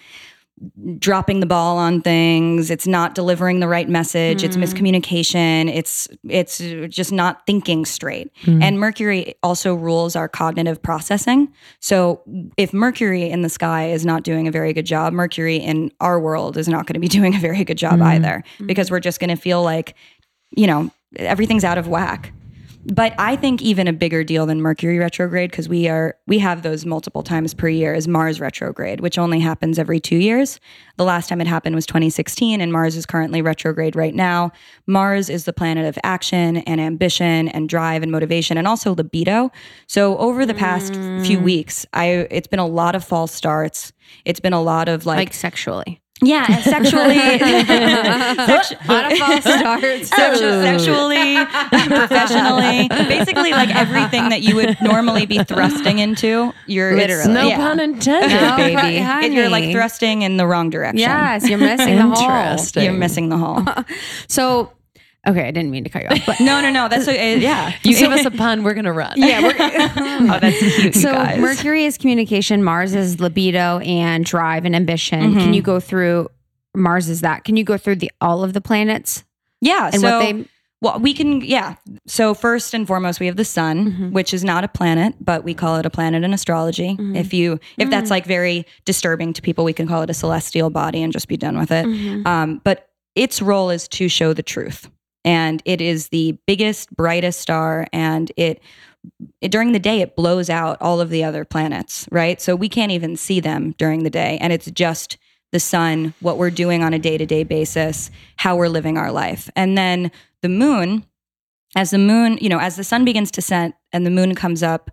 [0.99, 2.69] dropping the ball on things.
[2.69, 4.43] It's not delivering the right message.
[4.43, 4.63] It's Mhm.
[4.63, 5.73] miscommunication.
[5.73, 8.29] It's it's just not thinking straight.
[8.43, 8.61] Mm.
[8.63, 11.47] and mercury also rules our cognitive processing.
[11.79, 12.21] So
[12.55, 16.19] if mercury in the sky is not doing a very good job mercury in our
[16.19, 18.05] world is not going to be doing a very good job Mm.
[18.05, 19.95] either because we're just going to feel like
[20.55, 22.31] you know everything's out of whack
[22.85, 26.63] but I think even a bigger deal than Mercury retrograde because we are we have
[26.63, 30.59] those multiple times per year is Mars retrograde, which only happens every two years.
[30.97, 34.51] The last time it happened was 2016, and Mars is currently retrograde right now.
[34.85, 39.51] Mars is the planet of action and ambition and drive and motivation, and also libido.
[39.87, 41.43] So over the past few mm.
[41.43, 43.93] weeks, I it's been a lot of false starts.
[44.25, 46.02] It's been a lot of like, Like sexually.
[46.21, 50.09] Yeah, sexually, Sexu- lot of false starts.
[50.09, 51.45] Sexu- sexually,
[51.89, 56.53] professionally, basically like everything that you would normally be thrusting into.
[56.67, 57.33] You're it's- Literally.
[57.33, 57.57] No yeah.
[57.57, 58.93] pun intended, No, baby.
[58.95, 59.21] yeah.
[59.23, 60.99] It- you're like thrusting in the wrong direction.
[60.99, 62.23] Yes, you're missing the whole.
[62.23, 62.83] Interesting.
[62.83, 63.63] you're missing the hole.
[64.27, 64.71] So,
[65.27, 66.87] okay, I didn't mean to cut you off, but No, no, no.
[66.89, 67.73] That's uh, yeah.
[67.83, 69.13] You give us a pun, we're gonna run.
[69.17, 69.55] yeah, we're,
[70.33, 70.95] Oh, that's cute.
[70.95, 71.13] so.
[71.37, 75.21] Mercury is communication, Mars is libido and drive and ambition.
[75.31, 75.39] Mm-hmm.
[75.39, 76.29] Can you go through
[76.75, 77.43] Mars is that?
[77.43, 79.23] Can you go through the all of the planets
[79.61, 79.89] yeah.
[79.93, 80.45] and so, what they
[80.81, 81.75] well, we can, yeah.
[82.07, 84.11] So first and foremost, we have the sun, Mhm.
[84.11, 86.97] which is not a planet, but we call it a planet in astrology.
[86.97, 87.15] Mhm.
[87.15, 88.11] If you, if that's Mm.
[88.11, 91.37] like very disturbing to people, we can call it a celestial body and just be
[91.37, 91.85] done with it.
[91.85, 92.27] Mhm.
[92.27, 94.89] Um, but its role is to show the truth.
[95.25, 97.87] And it is the biggest, brightest star.
[97.93, 98.61] And it,
[99.41, 102.41] it, during the day, it blows out all of the other planets, right?
[102.41, 104.37] So we can't even see them during the day.
[104.41, 105.17] And it's just
[105.51, 109.11] the sun, what we're doing on a day to day basis, how we're living our
[109.11, 109.49] life.
[109.55, 111.05] And then the moon,
[111.75, 114.63] as the moon, you know, as the sun begins to set and the moon comes
[114.63, 114.89] up,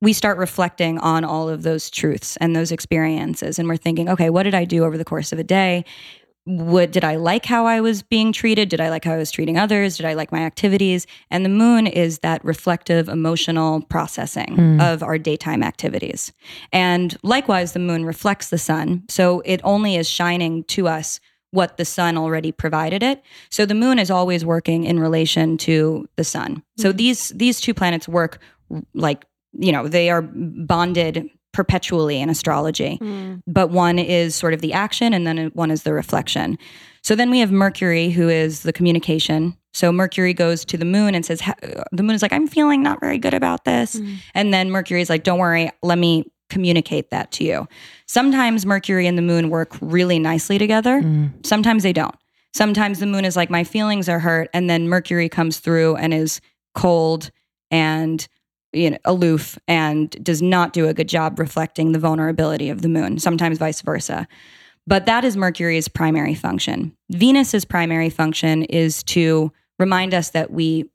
[0.00, 3.58] we start reflecting on all of those truths and those experiences.
[3.58, 5.84] And we're thinking, okay, what did I do over the course of a day?
[6.48, 8.70] What did I like how I was being treated?
[8.70, 9.98] Did I like how I was treating others?
[9.98, 11.06] Did I like my activities?
[11.30, 14.80] And the moon is that reflective, emotional processing Hmm.
[14.80, 16.32] of our daytime activities.
[16.72, 19.02] And likewise, the moon reflects the sun.
[19.10, 23.22] So it only is shining to us what the sun already provided it.
[23.50, 26.62] So the moon is always working in relation to the sun.
[26.78, 26.96] So Mhm.
[26.96, 28.38] these these two planets work
[28.94, 29.26] like,
[29.58, 33.42] you know, they are bonded perpetually in astrology Mm.
[33.46, 36.58] but one is sort of the action and then one is the reflection.
[37.02, 39.56] So then we have Mercury, who is the communication.
[39.72, 41.40] So Mercury goes to the moon and says,
[41.92, 43.96] the moon is like, I'm feeling not very good about this.
[43.96, 44.16] Mm.
[44.34, 47.68] And then Mercury is like, don't worry, let me communicate that to you.
[48.06, 51.00] Sometimes Mercury and the moon work really nicely together.
[51.02, 51.46] Mm.
[51.46, 52.14] Sometimes they don't.
[52.54, 54.48] Sometimes the moon is like, my feelings are hurt.
[54.52, 56.40] And then Mercury comes through and is
[56.74, 57.30] cold
[57.70, 58.26] and
[58.72, 62.88] you know aloof and does not do a good job reflecting the vulnerability of the
[62.88, 64.26] moon sometimes vice versa.
[64.86, 66.96] But that is mercury's primary function.
[67.10, 70.90] Venus's primary function is to remind us that we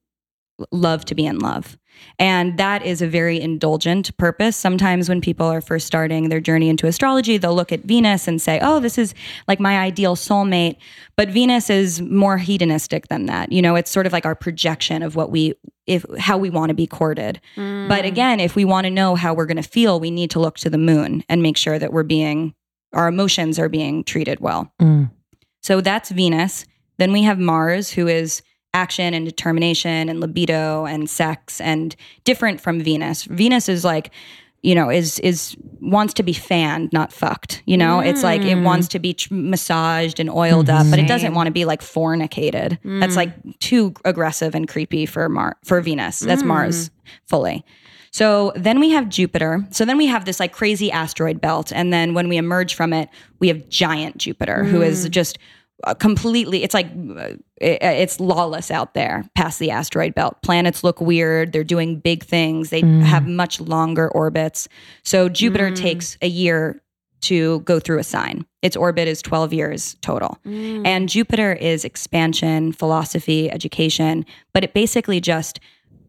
[0.71, 1.77] love to be in love
[2.19, 4.55] and that is a very indulgent purpose.
[4.55, 8.41] Sometimes when people are first starting their journey into astrology, they'll look at Venus and
[8.41, 9.13] say, oh, this is
[9.47, 10.77] like my ideal soulmate.
[11.15, 13.51] But Venus is more hedonistic than that.
[13.51, 15.55] You know, it's sort of like our projection of what we,
[15.87, 17.41] if how we want to be courted.
[17.55, 17.89] Mm.
[17.89, 20.39] But again, if we want to know how we're going to feel, we need to
[20.39, 22.53] look to the moon and make sure that we're being,
[22.93, 24.71] our emotions are being treated well.
[24.81, 25.11] Mm.
[25.61, 26.65] So that's Venus.
[26.97, 32.59] Then we have Mars, who is action and determination and libido and sex and different
[32.59, 33.23] from Venus.
[33.25, 34.11] Venus is like,
[34.63, 37.61] you know, is is wants to be fanned, not fucked.
[37.65, 38.63] You know, it's like it Mm.
[38.63, 42.77] wants to be massaged and oiled up, but it doesn't want to be like fornicated.
[42.83, 43.17] That's Mm.
[43.17, 46.19] like too aggressive and creepy for Mar for Venus.
[46.19, 46.47] That's Mm.
[46.47, 46.91] Mars
[47.27, 47.65] fully.
[48.11, 49.65] So then we have Jupiter.
[49.71, 51.71] So then we have this like crazy asteroid belt.
[51.75, 53.09] And then when we emerge from it,
[53.39, 55.39] we have giant Jupiter, who is just uh,
[55.99, 60.37] completely, it's like, uh, it's lawless out there past the asteroid belt.
[60.41, 61.51] Planets look weird.
[61.51, 62.69] They're doing big things.
[62.69, 64.67] They have much longer orbits.
[65.03, 65.75] So Jupiter Mm.
[65.75, 66.81] takes a year
[67.21, 68.45] to go through a sign.
[68.61, 70.37] Its orbit is 12 years total.
[70.45, 70.85] Mm.
[70.85, 75.59] And Jupiter is expansion, philosophy, education, but it basically just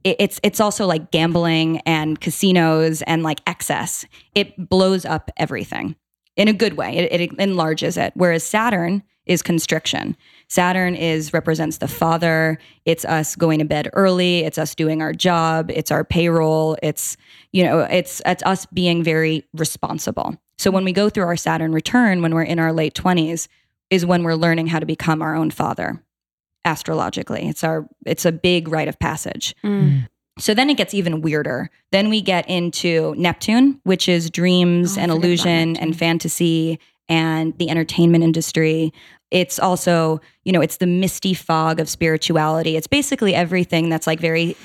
[0.03, 4.05] it's it's also like gambling and casinos and like excess.
[4.35, 5.97] It blows up everything
[6.37, 6.97] in a good way.
[6.97, 8.13] It, it enlarges it.
[8.15, 10.17] Whereas Saturn is constriction.
[10.49, 12.59] Saturn is represents the father.
[12.85, 14.41] It's us going to bed early.
[14.41, 15.71] It's us doing our job.
[15.71, 16.77] It's our payroll.
[16.83, 17.17] It's
[17.53, 20.37] you know it's it's us being very responsible.
[20.59, 23.49] So when we go through our Saturn return when we're in our late twenties
[23.91, 26.03] is when we're learning how to become our own father
[26.65, 27.49] astrologically.
[27.49, 29.55] It's our it's a big rite of passage.
[29.65, 30.09] Mm.
[30.39, 31.71] So then it gets even weirder.
[31.93, 37.71] Then we get into Neptune, which is dreams Oh, and illusion and fantasy and the
[37.71, 38.93] entertainment industry.
[39.31, 42.77] It's also, you know, it's the misty fog of spirituality.
[42.77, 44.57] It's basically everything that's like very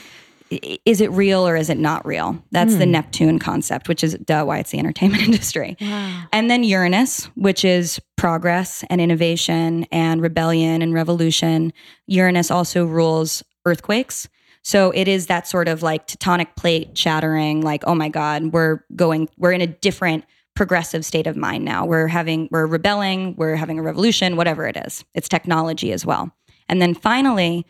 [0.52, 2.44] is it real or is it not real?
[2.52, 2.92] That's the Hmm.
[2.92, 5.78] Neptune concept, which is duh why it's the entertainment industry.
[5.80, 6.24] Wow.
[6.34, 11.72] And then Uranus, which is progress and innovation and rebellion and revolution.
[12.08, 14.28] Uranus also rules earthquakes.
[14.64, 18.84] So it is that sort of like tectonic plate shattering, like, oh my God, we're
[18.96, 20.26] going, we're in a different
[20.60, 21.86] progressive state of mind now.
[21.86, 25.06] We're having, we're rebelling, we're having a revolution, whatever it is.
[25.16, 26.36] It's technology as well.
[26.68, 27.66] And then finally,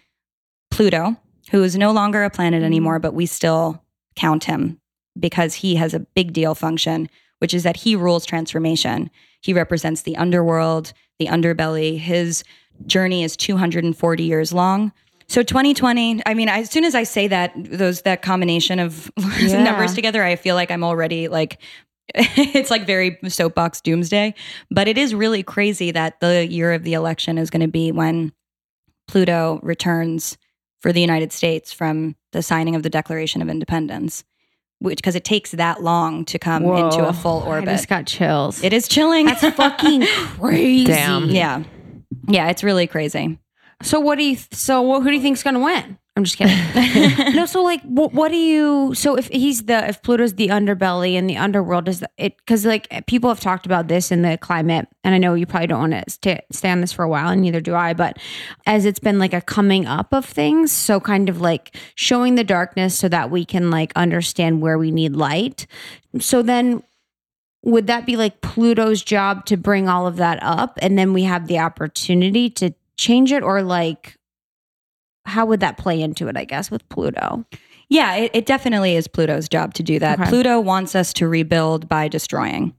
[0.71, 1.15] Pluto,
[1.51, 2.65] who is no longer a planet mm-hmm.
[2.65, 3.83] anymore, but we still
[4.15, 4.81] count him
[5.19, 9.11] because he has a big deal function, which is that he rules transformation.
[9.39, 11.99] He represents the underworld, the underbelly.
[11.99, 12.43] His
[12.87, 14.93] journey is 240 years long.
[15.27, 19.61] So 2020, I mean, as soon as I say that, those that combination of Yeah.
[19.61, 21.59] numbers together, I feel like I'm already like
[22.15, 24.33] it's like very soapbox doomsday.
[24.71, 27.91] But it is really crazy that the year of the election is going to be
[27.91, 28.31] when
[29.07, 30.37] Pluto returns
[30.81, 34.23] for the United States from the signing of the Declaration of Independence,
[34.79, 37.13] which because it takes that long to come into a Whoa.
[37.13, 37.69] full I orbit.
[37.69, 38.63] just got chills.
[38.63, 39.25] it is chilling.
[39.25, 40.85] That's fucking crazy.
[40.85, 41.25] Damn.
[41.29, 41.63] yeah.
[42.27, 43.39] Yeah, it's really crazy.
[43.81, 44.37] So what do you?
[44.51, 45.97] So what, who do you think's gonna win?
[46.19, 47.33] I'm just kidding.
[47.33, 48.93] no, so like, what, what do you?
[48.93, 52.35] So if he's the if Pluto's the underbelly and the underworld is the, it?
[52.37, 55.67] Because like people have talked about this in the climate, and I know you probably
[55.67, 57.93] don't want to st- stay on this for a while, and neither do I.
[57.93, 58.17] But
[58.65, 62.43] as it's been like a coming up of things, so kind of like showing the
[62.43, 65.67] darkness so that we can like understand where we need light.
[66.19, 66.83] So then
[67.63, 71.23] would that be like Pluto's job to bring all of that up and then we
[71.23, 74.18] have the opportunity to change it or like
[75.25, 77.45] how would that play into it I guess with Pluto?
[77.89, 80.19] Yeah, it, it definitely is Pluto's job to do that.
[80.19, 80.29] Okay.
[80.29, 82.73] Pluto wants us to rebuild by destroying.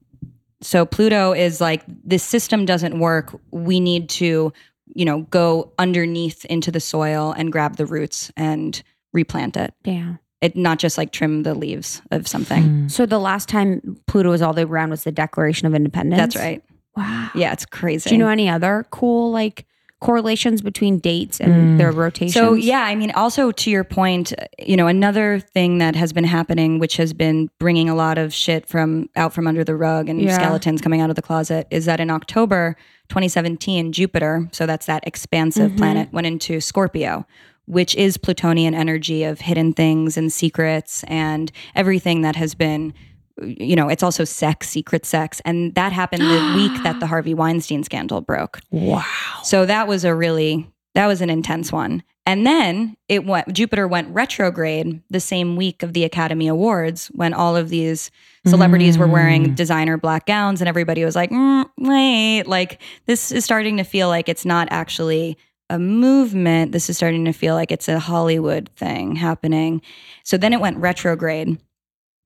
[0.61, 3.37] So Pluto is like this system doesn't work.
[3.51, 4.53] We need to,
[4.93, 9.73] you know, go underneath into the soil and grab the roots and replant it.
[9.83, 10.15] Yeah.
[10.39, 12.63] It not just like trim the leaves of something.
[12.63, 12.91] Mm.
[12.91, 16.19] So the last time Pluto was all the way around was the Declaration of Independence.
[16.19, 16.63] That's right.
[16.95, 17.29] Wow.
[17.35, 18.09] Yeah, it's crazy.
[18.09, 19.65] Do you know any other cool like
[20.01, 21.77] correlations between dates and Mm.
[21.77, 22.33] their rotations?
[22.33, 26.23] So yeah, I mean, also to your point, you know, another thing that has been
[26.25, 30.09] happening, which has been bringing a lot of shit from out from under the rug
[30.09, 30.35] and Yeah.
[30.37, 32.75] skeletons coming out of the closet, is that in October
[33.09, 35.77] 2017, Jupiter, so that's that expansive Mhm.
[35.77, 37.25] planet, went into Scorpio,
[37.67, 42.93] which is Plutonian energy of hidden things and secrets and everything that has been.
[43.41, 45.41] You know, it's also sex, secret sex.
[45.45, 48.59] And that happened the week that the Harvey Weinstein scandal broke.
[48.71, 49.03] Wow.
[49.43, 52.03] So that was a really That was an intense one.
[52.25, 57.33] And then it went Jupiter went retrograde the same week of the Academy Awards when
[57.33, 58.11] all of these
[58.45, 59.55] celebrities were wearing Mm.
[59.55, 64.07] designer black gowns and everybody was like, "Mm, "Wait, like this is starting to feel
[64.07, 65.37] like it's not actually
[65.69, 66.73] a movement.
[66.73, 69.81] This is starting to feel like it's a Hollywood thing happening."
[70.23, 71.57] So then it went retrograde.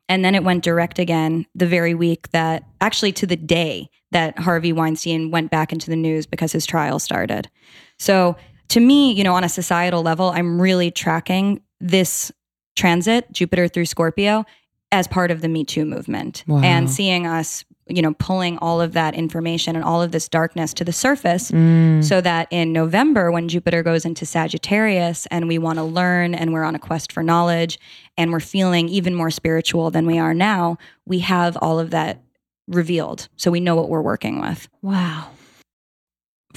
[0.07, 4.37] And then it went direct again the very week that actually to the day that
[4.39, 7.49] Harvey Weinstein went back into the news because his trial started.
[7.97, 8.35] So
[8.69, 12.31] to me, you know, on a societal level, I'm really tracking this
[12.75, 14.45] transit, Jupiter through Scorpio,
[14.91, 16.61] as part of the Me Too movement Wow.
[16.63, 20.73] and seeing us, you know, pulling all of that information and all of this darkness
[20.73, 22.03] to the surface Mm.
[22.03, 26.51] so that in November, when Jupiter goes into Sagittarius and we want to learn and
[26.51, 27.77] we're on a quest for knowledge
[28.17, 32.21] and we're feeling even more spiritual than we are now, we have all of that
[32.67, 33.29] revealed.
[33.37, 34.67] So we know what we're working with.
[34.81, 35.29] Wow.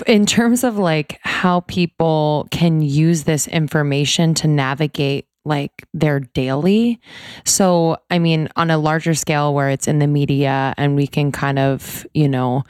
[0.06, 7.00] in terms of like how people can use this information to navigate like their daily.
[7.44, 11.32] So, I mean, on a larger scale where it's in the media and we can
[11.32, 12.62] kind of, you know,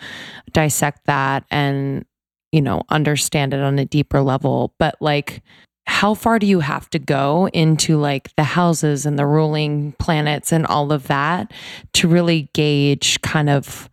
[0.53, 2.05] dissect that and,
[2.53, 4.73] you know, understand it on a deeper level.
[4.79, 5.43] But like,
[5.87, 10.53] how far do you have to go into like the houses and the ruling planets
[10.53, 11.53] and all of that
[11.95, 13.89] to really gauge kind of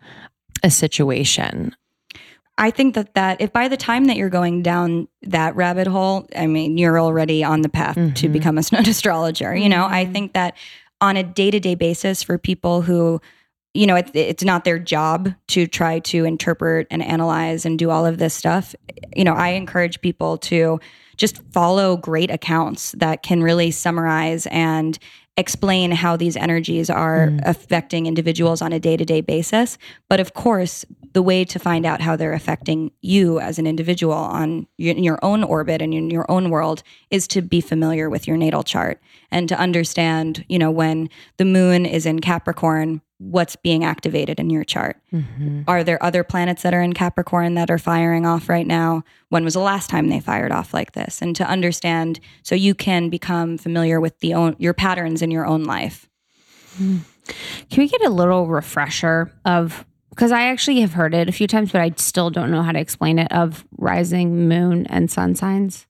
[0.61, 1.75] a situation?
[2.57, 6.27] I think that that if by the time that you're going down that rabbit hole,
[6.35, 8.31] I mean, you're already on the path to Mhm.
[8.31, 9.55] become a snowed astrologer.
[9.55, 10.13] You know, I Mhm.
[10.13, 10.55] think that
[11.01, 13.19] on a day to day basis for people who,
[13.73, 17.89] you know, it, it's not their job to try to interpret and analyze and do
[17.89, 18.73] all of this stuff.
[19.15, 20.79] You know, I encourage people to
[21.17, 24.97] just follow great accounts that can really summarize and
[25.37, 27.41] explain how these energies are Mm.
[27.45, 29.77] affecting individuals on a day to day basis.
[30.07, 34.13] But of course, the way to find out how they're affecting you as an individual
[34.13, 38.09] on your, in your own orbit and in your own world is to be familiar
[38.09, 39.01] with your natal chart
[39.35, 44.49] and to understand, you know, when the moon is in Capricorn, what's being activated in
[44.49, 44.95] your chart.
[45.11, 45.63] Mm-hmm.
[45.67, 49.03] Are there other planets that are in Capricorn that are firing off right now?
[49.27, 51.21] When was the last time they fired off like this?
[51.21, 55.45] And to understand so you can become familiar with the own your patterns in your
[55.45, 56.09] own life.
[56.77, 57.03] Can
[57.75, 61.73] we get a little refresher of because I actually have heard it a few times,
[61.73, 65.87] but I still don't know how to explain it of rising moon and sun signs.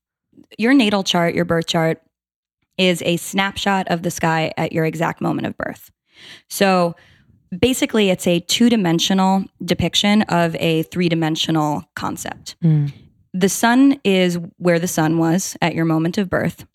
[0.58, 2.02] Your natal chart, your birth chart
[2.78, 5.92] is a snapshot of the sky at your exact moment of birth.
[6.50, 6.96] So
[7.58, 12.56] basically it's a two-dimensional depiction of a three-dimensional concept.
[12.64, 12.92] Mm.
[13.34, 16.66] the sun is where the sun was at your moment of birth.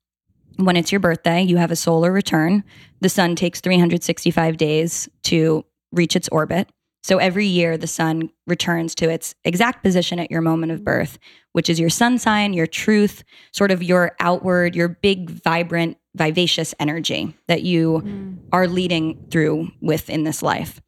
[0.56, 2.64] When it's your birthday, you have a solar return.
[3.00, 6.68] The sun takes 365 days to reach its orbit.
[7.02, 11.18] So every year, the sun returns to its exact position at your moment of birth,
[11.52, 16.74] which is your sun sign, your truth, sort of your outward, your big, vibrant, vivacious
[16.80, 18.38] energy that you mm.
[18.52, 20.80] are leading through with in this life.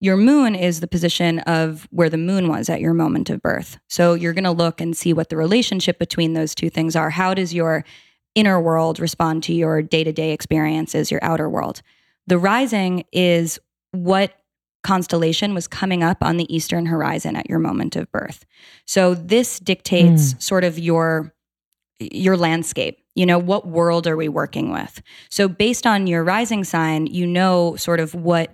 [0.00, 3.78] Your moon is the position of where the moon was at your moment of birth.
[3.88, 7.10] So you're going to look and see what the relationship between those two things are.
[7.10, 7.84] How does your
[8.34, 11.82] inner world respond to your day to day experiences, your outer world?
[12.28, 13.58] The rising is
[13.90, 14.37] what
[14.82, 18.44] constellation was coming up on the eastern horizon at your moment of birth.
[18.86, 21.34] So this dictates sort of your
[22.00, 22.98] your landscape.
[23.14, 25.02] You know, what world are we working with?
[25.30, 28.52] So based on your rising sign, you know sort of what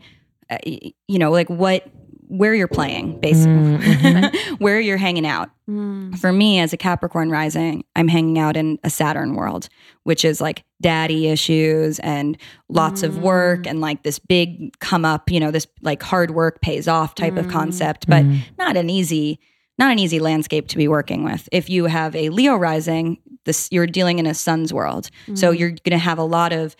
[0.50, 1.87] uh, you know, like what
[2.28, 3.52] where you're playing basically.
[3.52, 4.54] Mm, mm-hmm.
[4.58, 5.50] where you're hanging out.
[5.68, 6.18] Mm.
[6.18, 9.68] For me as a Capricorn rising, I'm hanging out in a Saturn world,
[10.02, 12.37] which is like daddy issues and
[12.68, 13.70] lots of work mm.
[13.70, 17.37] and like this big come up, you know, this like hard work pays off type
[17.37, 18.24] of concept, but
[18.58, 19.40] not an easy
[19.76, 21.48] not an easy landscape to be working with.
[21.50, 25.10] If you have a Leo rising, this you're dealing in a sun's world.
[25.34, 26.76] So you're going to have a lot of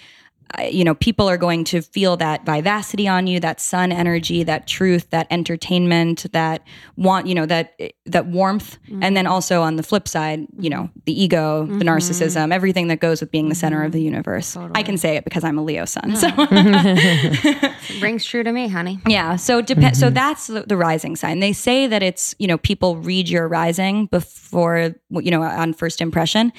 [0.71, 4.67] you know, people are going to feel that vivacity on you, that sun energy, that
[4.67, 6.63] truth, that entertainment, that
[6.97, 10.91] want, you know, that that warmth, and then also on the flip side, you know,
[11.07, 11.89] the ego, the mm-hmm.
[11.89, 14.57] narcissism, everything that goes with being the center of the universe.
[14.57, 16.17] I can say it because I'm a Leo sun.
[16.17, 16.29] So
[18.01, 19.01] Rings true to me, honey.
[19.09, 19.97] yeah, so depend.
[19.97, 20.15] So mm-hmm.
[20.15, 21.41] that's the, the rising sign.
[21.41, 26.01] They say that it's you know people read your rising before you know on first
[26.01, 26.53] impression.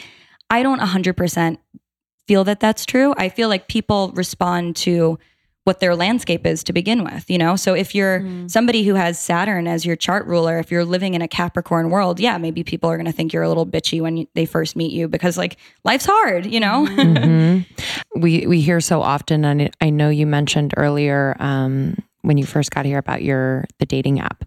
[0.49, 1.57] I don't 100%
[2.27, 3.13] feel that that's true.
[3.17, 5.19] I feel like people respond to
[5.65, 7.55] what their landscape is to begin with, you know?
[7.55, 11.23] So if you're somebody who has Saturn as your chart ruler, if you're living in
[11.23, 14.17] a Capricorn world, yeah, maybe people are going to think you're a little bitchy when
[14.17, 16.85] you, they first meet you because like life's hard, you know?
[16.87, 17.65] Mhm.
[18.15, 22.71] We we hear so often, and I know you mentioned earlier um, when you first
[22.71, 24.45] got here about your the dating app.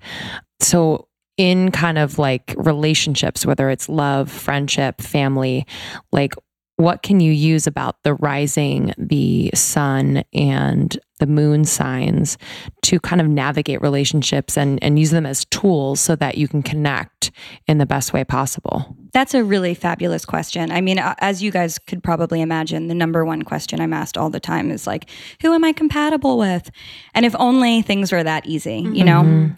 [0.60, 5.66] So in kind of like relationships, whether it's love, friendship, family,
[6.12, 6.34] like
[6.78, 12.38] what can you use about the rising, the sun, and the moon signs
[12.82, 16.62] to kind of navigate relationships and, and use them as tools so that you can
[16.62, 17.32] connect
[17.66, 18.96] in the best way possible?
[19.12, 20.70] That's a really fabulous question.
[20.70, 24.30] I mean, as you guys could probably imagine, the number one question I'm asked all
[24.30, 25.10] the time is like,
[25.42, 26.70] who am I compatible with?
[27.12, 29.22] And if only things were that easy, you know?
[29.22, 29.56] Mhm.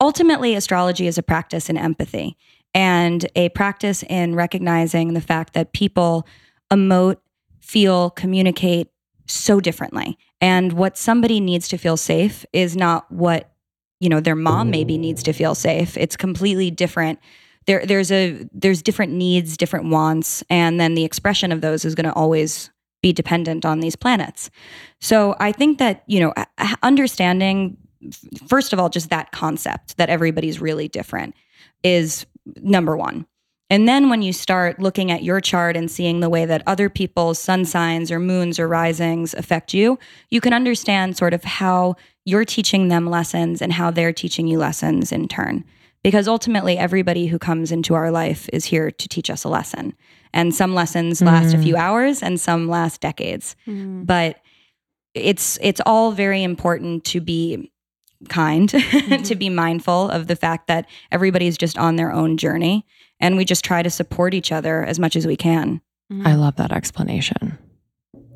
[0.00, 2.38] Ultimately, astrology is a practice in empathy
[2.74, 6.26] and a practice in recognizing the fact that people
[6.70, 7.16] emote,
[7.60, 8.88] feel, communicate
[9.26, 10.18] so differently.
[10.40, 13.52] And what somebody needs to feel safe is not what,
[14.00, 15.96] you know, their mom maybe needs to feel safe.
[15.96, 17.18] It's completely different.
[17.66, 21.94] There there's a there's different needs, different wants, and then the expression of those is
[21.94, 24.50] going to always be dependent on these planets.
[25.00, 26.34] So I think that, you know,
[26.82, 27.78] understanding
[28.48, 31.34] first of all just that concept that everybody's really different
[31.82, 33.26] is number 1.
[33.74, 36.88] And then when you start looking at your chart and seeing the way that other
[36.88, 39.98] people's sun signs or moons or risings affect you,
[40.30, 44.58] you can understand sort of how you're teaching them lessons and how they're teaching you
[44.58, 45.64] lessons in turn.
[46.04, 49.96] Because ultimately, everybody who comes into our life is here to teach us a lesson.
[50.32, 51.64] And some lessons last a mm.
[51.64, 53.56] few hours and some last decades.
[53.66, 54.06] Mm.
[54.06, 54.38] But
[55.14, 57.72] it's it's all very important to be
[58.28, 59.36] kind, to mm-hmm.
[59.36, 62.86] be mindful of the fact that everybody's just on their own journey
[63.24, 65.80] and we just try to support each other as much as we can.
[66.10, 66.40] I mm-hmm.
[66.40, 67.56] love that explanation.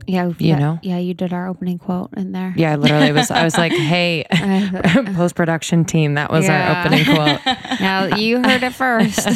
[0.07, 0.79] Yeah, You yeah, know?
[0.83, 2.55] Yeah, you did our opening quote in there.
[2.57, 4.25] Yeah, I literally was, I was like, hey,
[5.15, 6.73] post production team, that was Yeah.
[6.73, 7.81] our opening quote.
[7.81, 9.29] now you heard it first.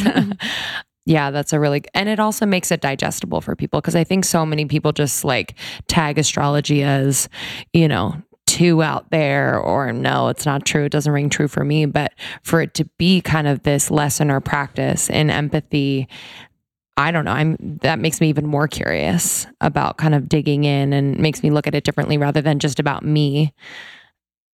[1.04, 4.24] yeah, that's a really, and it also makes it digestible for people because I think
[4.24, 5.54] so many people just like
[5.86, 7.28] tag astrology as,
[7.74, 8.16] you know,
[8.46, 10.84] too out there or no, it's not true.
[10.84, 11.86] It doesn't ring true for me.
[11.86, 12.12] But
[12.42, 16.08] for it to be kind of this lesson or practice in empathy,
[16.96, 17.32] I don't know.
[17.32, 21.50] I'm that makes me even more curious about kind of digging in and makes me
[21.50, 23.54] look at it differently rather than just about me,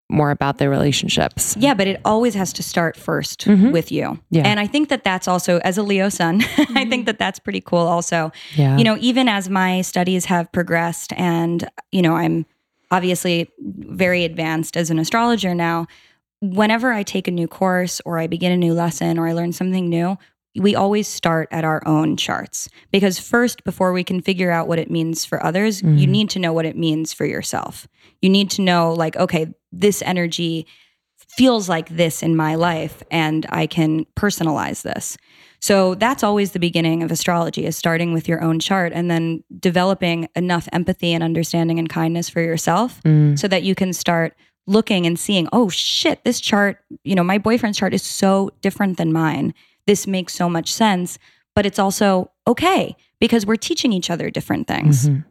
[0.10, 1.58] more about the relationships.
[1.58, 3.72] Yeah, but it always has to start 1st Mhm.
[3.74, 4.20] with you.
[4.30, 4.44] Yeah.
[4.44, 6.44] And I think that that's also, as a Leo sun,
[6.76, 8.32] I think that that's pretty cool also.
[8.56, 8.78] Yeah.
[8.78, 12.46] You know, even as my studies have progressed and, you know, I'm
[12.92, 15.88] obviously very advanced as an astrologer now,
[16.42, 19.54] whenever I take a new course or I begin a new lesson or I learn
[19.54, 20.18] something new,
[20.60, 22.68] we always start at our own charts.
[22.92, 26.10] Because first before we can figure out what it means for others you Mhm.
[26.10, 27.88] need to know what it means for yourself.
[28.22, 30.66] You need to know like okay this energy
[31.18, 35.18] feels like this in my life and i can personalize this
[35.60, 39.44] so that's always the beginning of astrology is starting with your own chart and then
[39.60, 43.38] developing enough empathy and understanding and kindness for yourself Mm.
[43.40, 44.36] so that you can start
[44.68, 48.98] looking and seeing, oh shit, this chart, you know, my boyfriend's chart is so different
[48.98, 49.54] than mine.
[49.88, 51.18] This makes so much sense,
[51.56, 55.08] but it's also okay because we're teaching each other different things.
[55.10, 55.24] Mhm.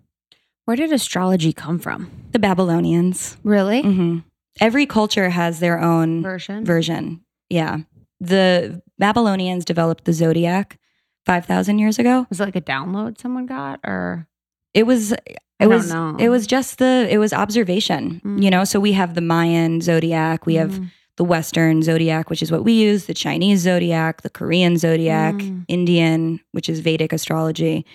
[0.64, 2.10] Where did astrology come from?
[2.32, 3.36] The Babylonians.
[3.44, 3.82] Really?
[3.82, 4.18] hmm
[4.58, 6.64] Every culture has their own Version.
[6.64, 7.20] version.
[7.50, 7.80] Yeah.
[8.20, 10.78] The Babylonians developed the zodiac
[11.24, 12.26] 5,000 years ago.
[12.30, 14.26] Was it like a download someone got, or
[14.74, 16.16] It was it I don't was know.
[16.18, 18.20] it was just the it was observation.
[18.24, 18.42] Mm.
[18.42, 20.90] You know, so we have the Mayan zodiac, we have Mm.
[21.16, 25.64] the Western zodiac, which is what we use, the Chinese zodiac, the Korean zodiac, Mm.
[25.68, 27.86] Indian, which is Vedic astrology.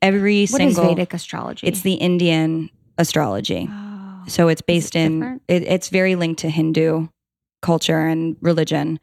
[0.00, 1.66] Every What is single Vedic astrology?
[1.66, 3.68] it's the Indian astrology.
[3.70, 4.22] Oh.
[4.28, 7.08] So it's based in it, it's very linked to Hindu
[7.60, 9.00] culture and religion,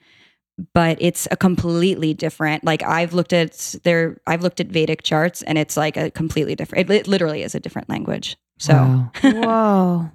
[0.74, 2.64] but it's a completely different.
[2.64, 6.56] Like I've looked at their I've looked at Vedic charts and it's like a completely
[6.56, 6.90] different.
[6.90, 8.38] It, li- literally is a different language.
[8.58, 9.12] So Wow.
[9.24, 10.12] Whoa.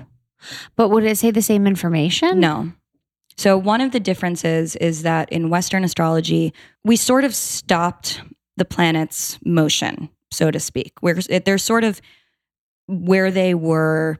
[0.76, 2.40] But would it say the same information?
[2.40, 2.72] No.
[3.38, 6.52] So, one of the differences is that in Western astrology,
[6.84, 8.20] we sort of stopped
[8.58, 10.92] the planet's motion, so to speak.
[11.00, 12.00] Where they're sort of
[12.88, 14.18] where they were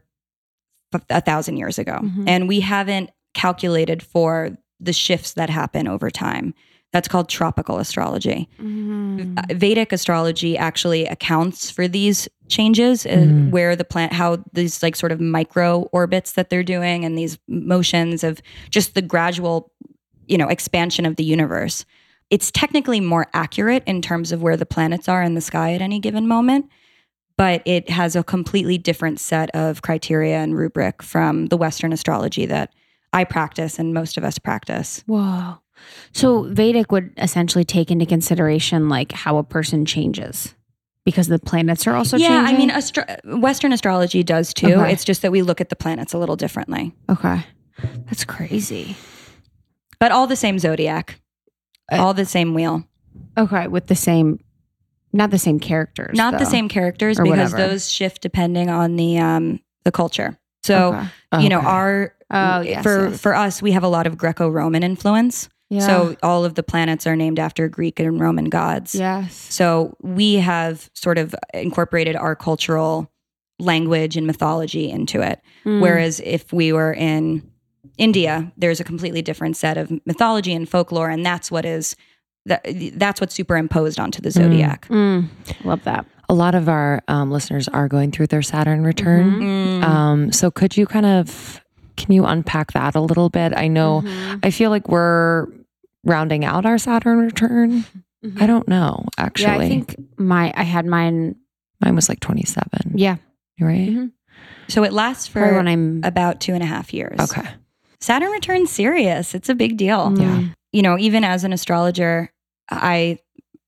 [1.11, 1.99] a thousand years ago.
[2.03, 2.25] Mhm.
[2.27, 6.55] And we haven't calculated for the shifts that happen over time.
[6.93, 8.49] That's called tropical astrology.
[8.61, 9.39] Mm.
[9.39, 13.51] Uh, Vedic astrology actually accounts for these changes, uh, Mhm.
[13.51, 17.39] where the plant, how these like sort of micro orbits that they're doing, and these
[17.49, 19.71] motions of just the gradual,
[20.27, 21.87] you know, expansion of the universe.
[22.29, 25.81] It's technically more accurate in terms of where the planets are in the sky at
[25.81, 26.67] any given moment,
[27.39, 32.45] but it has a completely different set of criteria and rubric from the Western astrology
[32.47, 32.71] that
[33.13, 35.03] I practice and most of us practice.
[35.07, 35.59] Whoa.
[36.13, 40.55] So Vedic would essentially take into consideration like how a person changes
[41.05, 42.55] because the planets are also yeah, changing.
[42.55, 44.75] I mean, astro- Western astrology does too.
[44.75, 44.93] Okay.
[44.93, 47.45] It's just that we look at the planets a little differently, okay.
[48.07, 48.97] That's crazy.
[49.99, 51.21] but all the same zodiac.
[51.91, 52.85] all the same wheel.
[53.37, 54.39] Okay, with the same,
[55.13, 56.17] not the same characters.
[56.17, 57.57] Not the same characters because whatever.
[57.57, 60.39] those shift depending on the um the culture.
[60.63, 60.95] So,
[61.33, 61.43] Okay.
[61.43, 61.67] you know, Okay.
[61.67, 63.21] our Oh, yes, for yes.
[63.21, 65.49] for us we have a lot of Greco-Roman influence.
[65.69, 65.81] yeah.
[65.87, 68.95] So all of the planets are named after Greek and Roman gods.
[68.95, 73.11] yes, So we have sort of incorporated our cultural
[73.59, 75.41] language and mythology into it.
[75.65, 75.81] Mm.
[75.81, 77.43] Whereas if we were in
[77.99, 81.97] India, there's a completely different set of mythology and folklore, and that's what is
[82.47, 84.89] that, that's what's superimposed onto the zodiac.
[84.89, 85.29] Mm.
[85.65, 86.07] love that.
[86.33, 89.33] A lot of our um, listeners are going through their Saturn return.
[89.33, 89.81] Mhm.
[89.81, 89.85] Mm.
[89.85, 91.61] Um, so could you kind of
[91.97, 93.53] can you unpack that a little bit?
[93.55, 94.41] I know Mhm.
[94.43, 95.47] I feel like we're
[96.05, 97.85] rounding out our Saturn return.
[98.25, 98.41] Mhm.
[98.43, 99.47] I don't know actually.
[99.53, 101.37] Yeah, I think my I had mine.
[101.83, 102.93] mine was like 27.
[102.95, 103.17] Yeah,
[103.61, 103.91] Right?
[103.91, 104.13] Mhm.
[104.69, 106.01] so it lasts probably for when I'm.
[106.03, 107.21] about two and a half years.
[107.21, 107.47] Okay.
[108.01, 109.35] Saturn returns serious.
[109.35, 110.15] It's a big deal.
[110.17, 110.45] Yeah.
[110.73, 112.31] You know, even as an astrologer,
[112.71, 113.19] I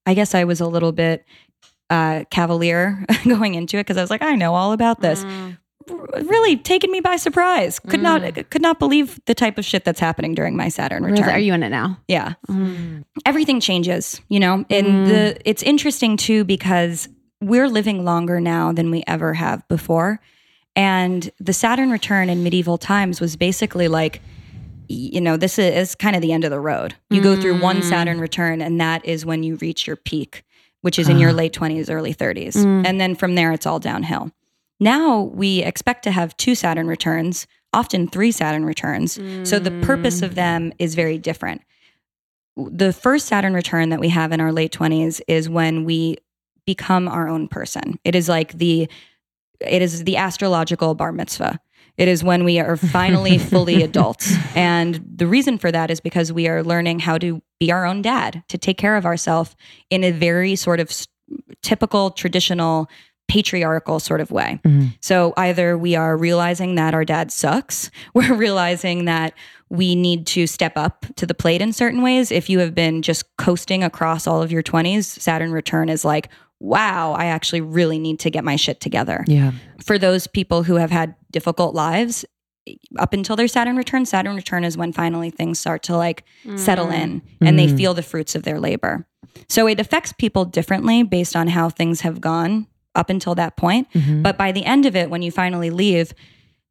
[0.07, 1.25] I guess I was a little bit
[1.91, 5.25] uh, cavalier going into it because I was like, I know all about this.
[5.25, 5.59] Mm.
[6.23, 7.79] Really taken me by surprise.
[7.79, 11.29] Could not could not believe the type of shit that's happening during my Saturn return.
[11.29, 11.99] Are you in it now?
[12.09, 12.35] yeah.
[12.49, 13.05] Mm.
[13.27, 15.07] everything changes, you know, and Mm.
[15.09, 17.09] the it's interesting too because
[17.43, 20.21] we're living longer now than we ever have before.
[20.75, 24.23] And the Saturn return in medieval times was basically like,
[24.89, 26.95] you know, this is, is kind of the end of the road.
[27.11, 27.85] You go through one Mm.
[27.85, 30.45] Saturn return, and that is when you reach your peak,
[30.85, 32.57] which is in your late 20s, early 30s.
[32.57, 32.87] Mm.
[32.87, 34.31] And then from there, it's all downhill.
[34.79, 39.19] Now we expect to have two Saturn returns, often three Saturn returns.
[39.49, 41.63] So the purpose of them is very different.
[42.55, 46.19] The first Saturn return that we have in our late 20s is when we
[46.67, 47.99] become our own person.
[48.05, 48.87] It is like the
[49.61, 51.61] it is the astrological bar mitzvah.
[51.97, 54.35] It is when we are finally fully adults.
[54.55, 58.03] And the reason for that is because we are learning how to be our own
[58.03, 59.55] dad, to take care of ourselves
[59.91, 60.91] in a very sort of
[61.63, 62.89] typical traditional
[63.27, 64.61] patriarchal sort of way.
[64.65, 64.95] Mhm.
[65.01, 69.33] So either we are realizing that our dad sucks, we're realizing that
[69.71, 72.31] we need to step up to the plate in certain ways.
[72.31, 76.29] If you have been just coasting across all of your 20s, Saturn return is like,
[76.65, 79.25] wow, I actually really need to get my shit together.
[79.27, 79.53] Yeah.
[79.85, 82.25] For those people who have had difficult lives,
[82.99, 86.25] up until their Saturn return, Saturn return is when finally things start to like
[86.57, 87.77] settle in and they Mm.
[87.77, 89.07] feel the fruits of their labor.
[89.49, 93.89] So it affects people differently based on how things have gone up until that point.
[93.93, 94.23] Mhm.
[94.23, 96.15] But by the end of it, when you finally leave,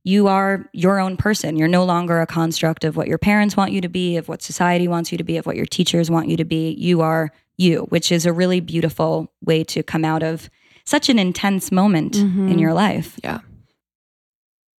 [0.03, 1.55] you are your own person.
[1.57, 4.41] You're no longer a construct of what your parents want you to be, of what
[4.41, 6.71] society wants you to be, of what your teachers want you to be.
[6.79, 10.49] You are you, which is a really beautiful way to come out of
[10.85, 12.51] such an intense moment Mhm.
[12.51, 13.19] in your life.
[13.23, 13.39] Yeah.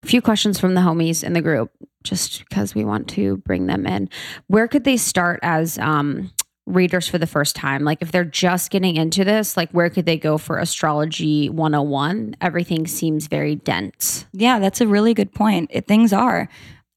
[0.04, 1.72] A few questions from the homies in the group,
[2.04, 4.10] just because we want to bring them in.
[4.48, 6.32] Where could they start as um,
[6.66, 7.84] readers for the first time?
[7.86, 12.36] Like, if they're just getting into this, like, where could they go for astrology 101?
[12.42, 14.26] Everything seems very dense.
[14.34, 15.70] Yeah, that's a really good point.
[15.74, 16.50] It, things are.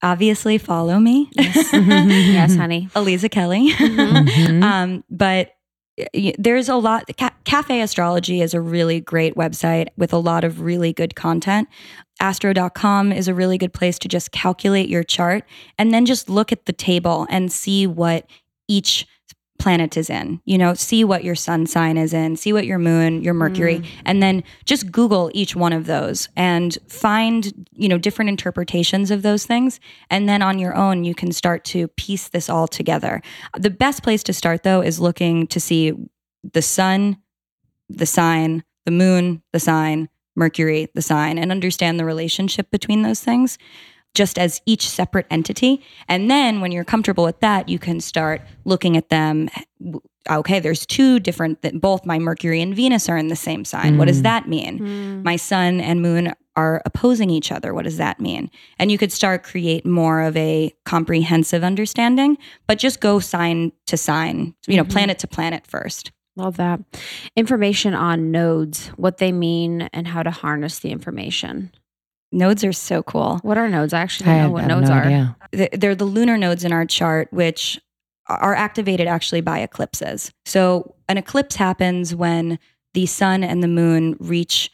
[0.02, 1.70] Obviously, follow me, yes,
[2.56, 2.88] honey.
[2.94, 3.70] Aliza Kelly.
[3.72, 4.62] Mhm.
[4.64, 5.52] um, but
[6.38, 7.04] there's a lot.
[7.16, 11.68] Ca- Cafe Astrology is a really great website with a lot of really good content.
[12.20, 15.44] Astro.com is a really good place to just calculate your chart
[15.78, 18.28] and then just look at the table and see what
[18.68, 19.06] each
[19.58, 20.40] planet is in.
[20.44, 23.78] You know, see what your sun sign is in, see what your moon, your Mercury,
[23.78, 23.86] mm.
[24.04, 29.22] and then just Google each one of those and find, you know, different interpretations of
[29.22, 29.80] those things.
[30.10, 33.22] And then on your own, you can start to piece this all together.
[33.58, 35.92] The best place to start, though, is looking to see
[36.52, 37.18] the sun,
[37.88, 43.20] the sign, the moon, the sign, Mercury, the sign, and understand the relationship between those
[43.20, 43.58] things
[44.16, 45.80] just as each separate entity.
[46.08, 49.48] And then when you're comfortable with that, you can start looking at them.
[50.28, 53.98] Okay, there's two different, th- both my Mercury and Venus are in the same sign.
[53.98, 54.22] What does Mm.
[54.24, 55.22] that mean?
[55.22, 57.74] My sun and moon are opposing each other.
[57.74, 58.50] What does that mean?
[58.78, 63.96] And you could start create more of a comprehensive understanding, but just go sign to
[63.98, 64.90] sign, you know, Mhm.
[64.90, 66.10] planet to planet first.
[66.34, 66.80] Love that.
[67.36, 71.70] Information on nodes, what they mean, and how to harness the information.
[72.32, 73.38] Nodes are so cool.
[73.42, 73.92] What are nodes?
[73.92, 75.04] I actually don't know what nodes no are.
[75.04, 75.36] idea.
[75.72, 77.80] they're the lunar nodes in our chart, which
[78.28, 80.32] are activated actually by eclipses.
[80.44, 82.58] So an eclipse happens when
[82.94, 84.70] the sun and the moon reach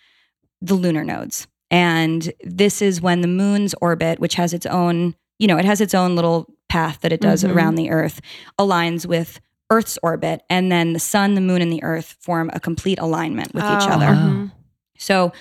[0.63, 1.47] the lunar nodes.
[1.71, 5.81] And this is when the moon's orbit, which has its own, you know, it has
[5.81, 7.55] its own little path that it does Mhm.
[7.55, 8.21] around the earth,
[8.59, 9.41] aligns with
[9.71, 10.43] Earth's orbit.
[10.51, 13.71] And then the sun, the moon, and the earth form a complete alignment with each
[13.89, 14.09] Oh, other.
[14.09, 14.53] mhm.
[14.99, 15.33] So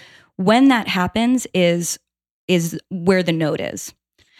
[0.45, 1.99] when that happens is
[2.47, 3.93] is where the node is.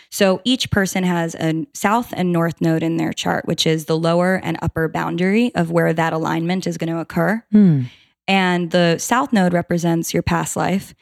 [0.10, 3.97] So each person has a south and north node in their chart, which is the
[3.97, 7.41] lower and upper boundary of where that alignment is going to occur.
[7.52, 7.84] Hmm.
[8.28, 10.93] And the south node represents your past life.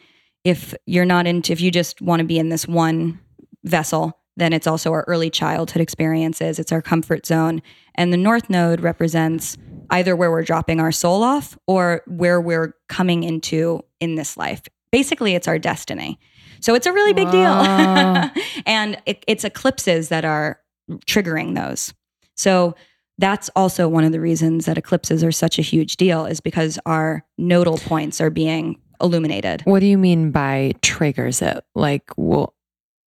[0.44, 3.20] If you're not into, if you just want to be in this one
[3.64, 6.60] vessel, then it's also our early childhood experiences.
[6.60, 7.62] It's our comfort zone.
[7.96, 9.58] And the north node represents
[9.90, 14.64] either where we're dropping our soul off or where we're coming into in this life.
[14.92, 16.20] Basically, it's our destiny.
[16.62, 17.32] So it's a really big Whoa.
[17.32, 18.44] deal.
[18.66, 20.60] and it, it's eclipses that are
[21.06, 21.94] triggering those.
[22.36, 22.76] So
[23.18, 26.80] that's also one of the reasons that eclipses are such a huge deal is because
[26.86, 29.62] our nodal points are being illuminated.
[29.66, 31.64] What do you mean by triggers it?
[31.76, 32.56] Like, well,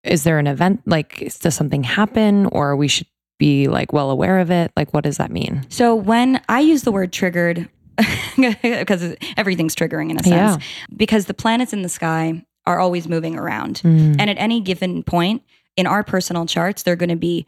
[0.05, 0.83] is there an event?
[0.87, 3.07] Like, is- does something happen, or we should
[3.39, 4.71] be like well aware of it?
[4.77, 5.65] Like, what does that mean?
[5.69, 7.69] So when I use the word triggered,
[8.37, 10.57] because everything's triggering in a sense, Yeah.
[10.97, 13.81] because the planets in the sky are always moving around.
[13.85, 14.17] Mm.
[14.19, 15.43] And at any given point
[15.77, 17.47] in our personal charts, they're going to be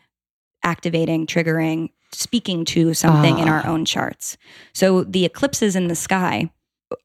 [0.63, 3.69] activating, triggering, speaking to something in our Ah.
[3.71, 4.37] own charts.
[4.73, 6.51] So the eclipses in the sky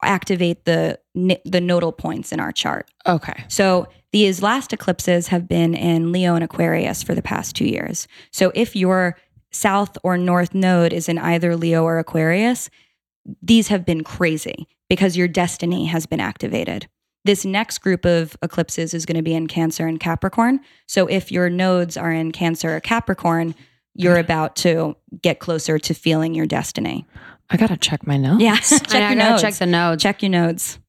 [0.03, 0.99] activate the
[1.45, 2.87] the nodal points in our chart.
[3.07, 3.43] Okay.
[3.47, 8.07] So these last eclipses have been in Leo and Aquarius for the past 2 years.
[8.31, 9.17] So if your
[9.51, 12.69] south or north node is in either Leo or Aquarius,
[13.41, 16.87] these have been crazy because your destiny has been activated.
[17.25, 20.61] This next group of eclipses is going to be in Cancer and Capricorn.
[20.87, 23.55] So if your nodes are in Cancer or Capricorn,
[23.93, 27.05] you're about to get closer to feeling your destiny.
[27.49, 28.41] I gotta check my notes.
[28.41, 29.41] Yes, I check your I gotta nodes.
[29.41, 30.03] check the nodes.
[30.03, 30.79] check your nodes.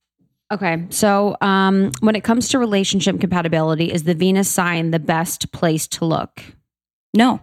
[0.53, 0.85] Okay.
[0.91, 5.87] So, um, when it comes to relationship compatibility, is the Venus sign the best place
[5.89, 6.43] to look?
[7.15, 7.41] No,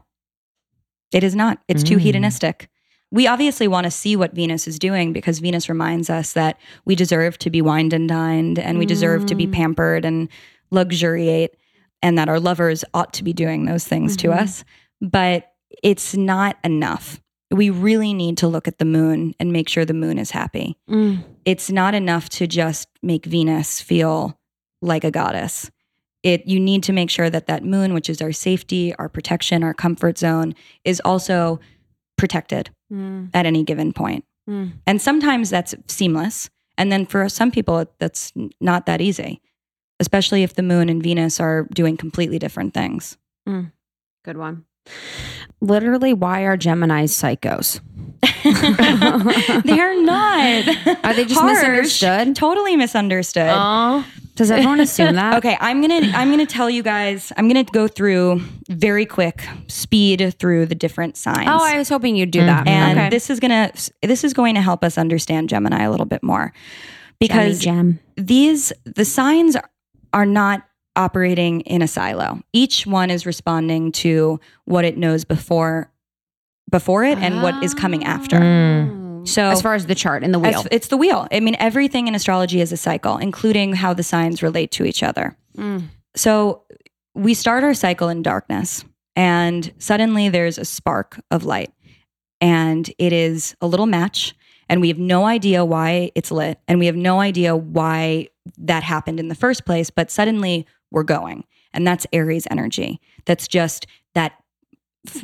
[1.11, 1.59] it is not.
[1.67, 2.01] It's too Mm.
[2.01, 2.69] hedonistic.
[3.11, 6.95] We obviously want to see what Venus is doing because Venus reminds us that we
[6.95, 9.53] deserve to be wined and dined and we deserve to be Mm.
[9.53, 10.27] pampered and
[10.71, 11.55] luxuriate
[12.03, 14.37] and that our lovers ought to be doing those things to Mhm.
[14.39, 14.63] us.
[15.01, 15.51] But
[15.83, 17.21] it's not enough.
[17.49, 20.75] We really need to look at the moon and make sure the moon is happy.
[21.45, 24.37] It's not enough to just make Venus feel
[24.81, 25.71] like a goddess.
[26.23, 29.63] It you need to make sure that that moon, which is our safety, our protection,
[29.63, 31.59] our comfort zone, is also
[32.17, 33.29] protected Mm.
[33.33, 34.23] at any given point.
[34.49, 34.73] Mm.
[34.87, 39.41] And sometimes that's seamless, and then for some people that's not that easy,
[39.99, 43.17] especially if the moon and Venus are doing completely different things.
[43.45, 44.65] Good one.
[45.59, 47.81] Literally, why are Geminis psychos?
[49.63, 51.03] They're not.
[51.03, 51.53] Are they just Harsh.
[51.53, 52.35] misunderstood?
[52.35, 53.49] Totally misunderstood.
[53.49, 55.33] Oh, does everyone assume that?
[55.37, 57.31] Okay, I'm gonna I'm gonna tell you guys.
[57.37, 61.47] I'm gonna go through very quick speed through the different signs.
[61.47, 62.67] Oh, I was hoping you'd do that.
[62.67, 63.09] and okay.
[63.09, 63.71] this is gonna
[64.03, 66.53] this is going to help us understand Gemini a little bit more
[67.19, 67.99] because Gem.
[68.15, 69.57] these the signs
[70.13, 70.63] are not
[70.97, 72.41] operating in a silo.
[72.51, 75.91] Each one is responding to what it knows before
[76.69, 78.37] before it and what is coming after.
[78.37, 79.25] Mm.
[79.25, 80.59] So as far as the chart and the wheel.
[80.59, 81.25] as- it's the wheel.
[81.31, 85.01] I mean, everything in astrology is a cycle, including how the signs relate to each
[85.01, 85.37] other.
[85.57, 85.83] Mm.
[86.15, 86.63] So
[87.15, 88.83] we start our cycle in darkness,
[89.15, 91.71] and suddenly there's a spark of light,
[92.41, 94.35] and it is a little match,
[94.69, 98.27] and we have no idea why it's lit, and we have no idea why
[98.57, 102.99] that happened in the first place, but suddenly we're going, and that's Aries energy.
[103.25, 104.33] That's just that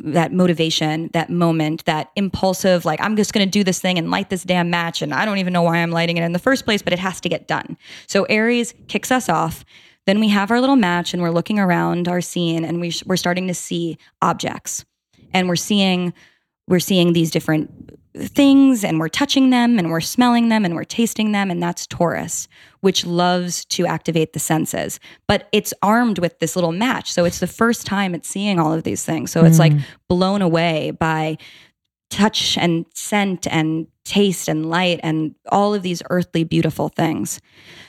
[0.02, 4.10] that motivation, that moment, that impulsive, like, I'm just going to do this thing and
[4.10, 5.02] light this damn match.
[5.02, 6.98] And I don't even know why I'm lighting it in the first place, but it
[6.98, 7.76] has to get done.
[8.06, 9.64] So Aries kicks us off.
[10.06, 13.04] Then we have our little match and we're looking around our scene and we sh-
[13.06, 14.84] we're starting to see objects.
[15.32, 16.12] And we're seeing
[16.66, 20.84] we're seeing these different things and we're touching them and we're smelling them and we're
[20.84, 22.48] tasting them and that's Taurus
[22.80, 25.00] which loves to activate the senses.
[25.26, 28.72] But it's armed with this little match so it's the first time it's seeing all
[28.72, 29.32] of these things.
[29.32, 29.82] So it's like mm.
[30.08, 31.38] blown away by
[32.10, 37.40] touch and scent and taste and light and all of these earthly beautiful things.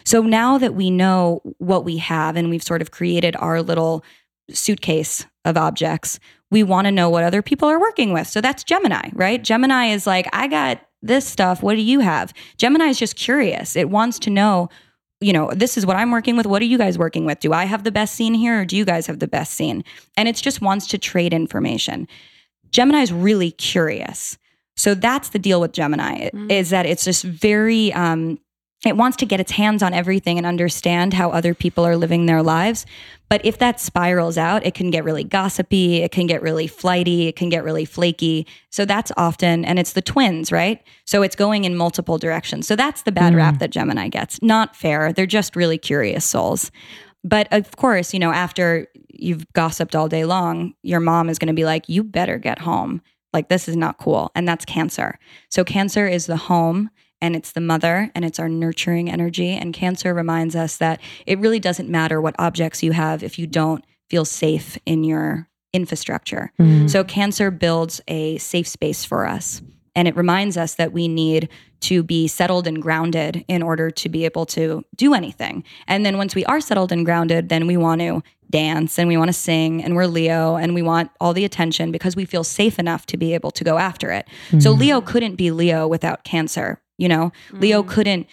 [0.06, 4.04] So now that we know what we have and we've sort of created our little
[4.50, 6.20] suitcase of objects,
[6.52, 8.28] we want to know what other people are working with.
[8.28, 9.44] So that's Gemini, right?
[9.44, 11.62] Gemini is like, I got this stuff.
[11.64, 12.34] What do you have?
[12.58, 13.76] Gemini is just curious.
[13.76, 14.70] It wants to know,
[15.22, 16.46] you know, this is what I'm working with.
[16.46, 17.40] What are you guys working with?
[17.40, 19.84] Do I have the best scene here or do you guys have the best scene?
[20.18, 22.08] And it just wants to trade information.
[22.72, 24.38] Gemini is really curious.
[24.78, 26.52] So that's the deal with Gemini Mm.
[26.52, 28.40] is that it's just very um
[28.86, 32.26] it wants to get its hands on everything and understand how other people are living
[32.26, 32.86] their lives.
[33.30, 37.28] But if that spirals out, it can get really gossipy, it can get really flighty,
[37.28, 38.46] it can get really flaky.
[38.70, 40.84] So that's often, and it's the twins, right?
[41.06, 42.68] So it's going in multiple directions.
[42.68, 43.38] So that's the bad Mm.
[43.38, 44.40] rap that Gemini gets.
[44.44, 45.12] Not fair.
[45.12, 46.70] They're just really curious souls.
[47.24, 51.48] But of course, you know, after you've gossiped all day long, your mom is going
[51.48, 53.02] to be like, you better get home.
[53.34, 54.32] Like, this is not cool.
[54.36, 55.18] And that's Cancer.
[55.50, 56.90] So, Cancer is the home
[57.22, 59.50] and it's the mother and it's our nurturing energy.
[59.50, 63.48] And Cancer reminds us that it really doesn't matter what objects you have if you
[63.48, 66.52] don't feel safe in your infrastructure.
[66.60, 66.90] Mhm.
[66.90, 69.62] So, Cancer builds a safe space for us.
[69.98, 71.48] And it reminds us that we need
[71.82, 75.64] to be settled and grounded in order to be able to do anything.
[75.88, 79.18] And then once we are settled and grounded, then we want to dance and we
[79.18, 82.44] want to sing and we're Leo and we want all the attention because we feel
[82.44, 84.28] safe enough to be able to go after it.
[84.60, 87.32] So Leo couldn't be Leo without Cancer, you know?
[87.52, 88.28] Leo couldn't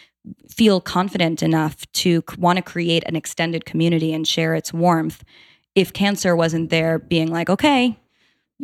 [0.49, 5.25] feel confident enough to want to create an extended community and share its warmth
[5.75, 7.99] if Cancer wasn't there being like, "Okay,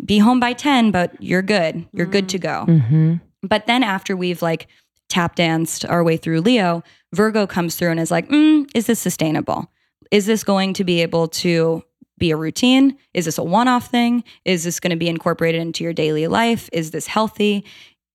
[0.05, 1.87] be home by 10, but you're good.
[1.93, 3.21] You're good to go." Mhm.
[3.43, 4.69] But then after we've like
[5.09, 6.83] tap danced our way through Leo,
[7.15, 9.71] Virgo comes through and is like, mm, is this sustainable?
[10.11, 11.83] Is this going to be able to
[12.19, 12.97] be a routine?
[13.15, 14.23] Is this a one off thing?
[14.45, 16.69] Is this going to be incorporated into your daily life?
[16.73, 17.65] Is this healthy?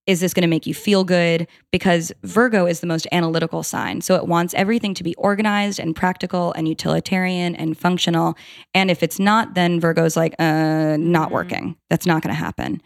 [0.05, 1.47] Is this going to make you feel good?
[1.71, 4.01] Because Virgo is the most analytical sign.
[4.01, 8.35] So it wants everything to be organized and practical and utilitarian and functional.
[8.73, 11.77] And if it's not, then Virgo's like, uh, not working.
[11.89, 12.81] That's not going to happen.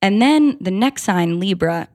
[0.00, 1.88] And then the next sign, Libra,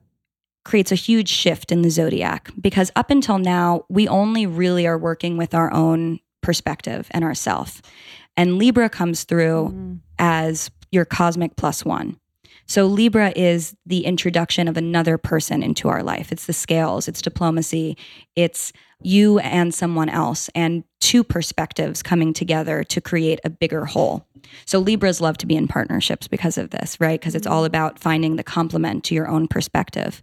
[0.64, 4.98] creates a huge shift in the zodiac because up until now, we only really are
[4.98, 7.82] working with our own perspective and ourself.
[8.36, 12.18] And Libra comes through as your cosmic plus one.
[12.70, 16.30] So Libra is the introduction of another person into our life.
[16.30, 17.96] It's the scales, it's diplomacy,
[18.36, 24.24] it's you and someone else, and two perspectives coming together to create a bigger whole.
[24.66, 27.18] So Libras love to be in partnerships because of this, right?
[27.18, 27.74] Because it's all mm-hmm.
[27.74, 30.22] about finding the complement to your own perspective.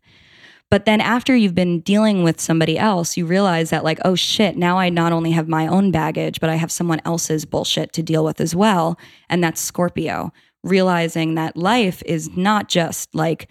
[0.69, 4.57] But then after you've been dealing with somebody else, you realize that, like, oh shit,
[4.57, 8.03] now I not only have my own baggage, but I have someone else's bullshit to
[8.03, 8.97] deal with as well.
[9.29, 10.33] And that's Scorpio,
[10.68, 13.47] realizing that life is not just like,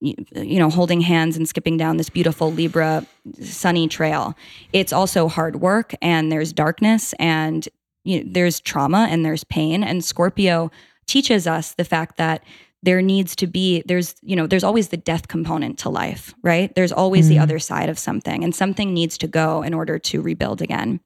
[0.00, 3.06] you know, holding hands and skipping down this beautiful Libra
[3.40, 4.34] sunny trail.
[4.72, 7.68] It's also hard work and there's darkness and
[8.04, 9.84] you know, there's trauma and there's pain.
[9.84, 10.70] And Scorpio
[11.06, 12.42] teaches us the fact that
[12.82, 16.74] there needs to be there's you know there's always the death component to life right
[16.74, 17.42] there's always the mm.
[17.42, 21.00] other side of something and something needs to go in order to rebuild again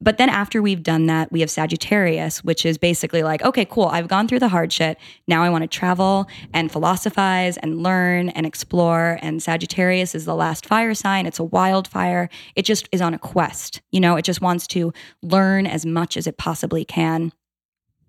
[0.00, 3.86] but then after we've done that we have sagittarius which is basically like okay cool
[3.86, 4.98] i've gone through the hard shit.
[5.26, 9.18] Now i want to travel and philosophize and learn and explore.
[9.22, 11.26] And sagittarius is the last fire sign.
[11.26, 12.28] It's a wildfire.
[12.56, 14.16] It just is on a quest you know?
[14.16, 14.92] It just wants to
[15.22, 17.32] learn as much as it possibly can.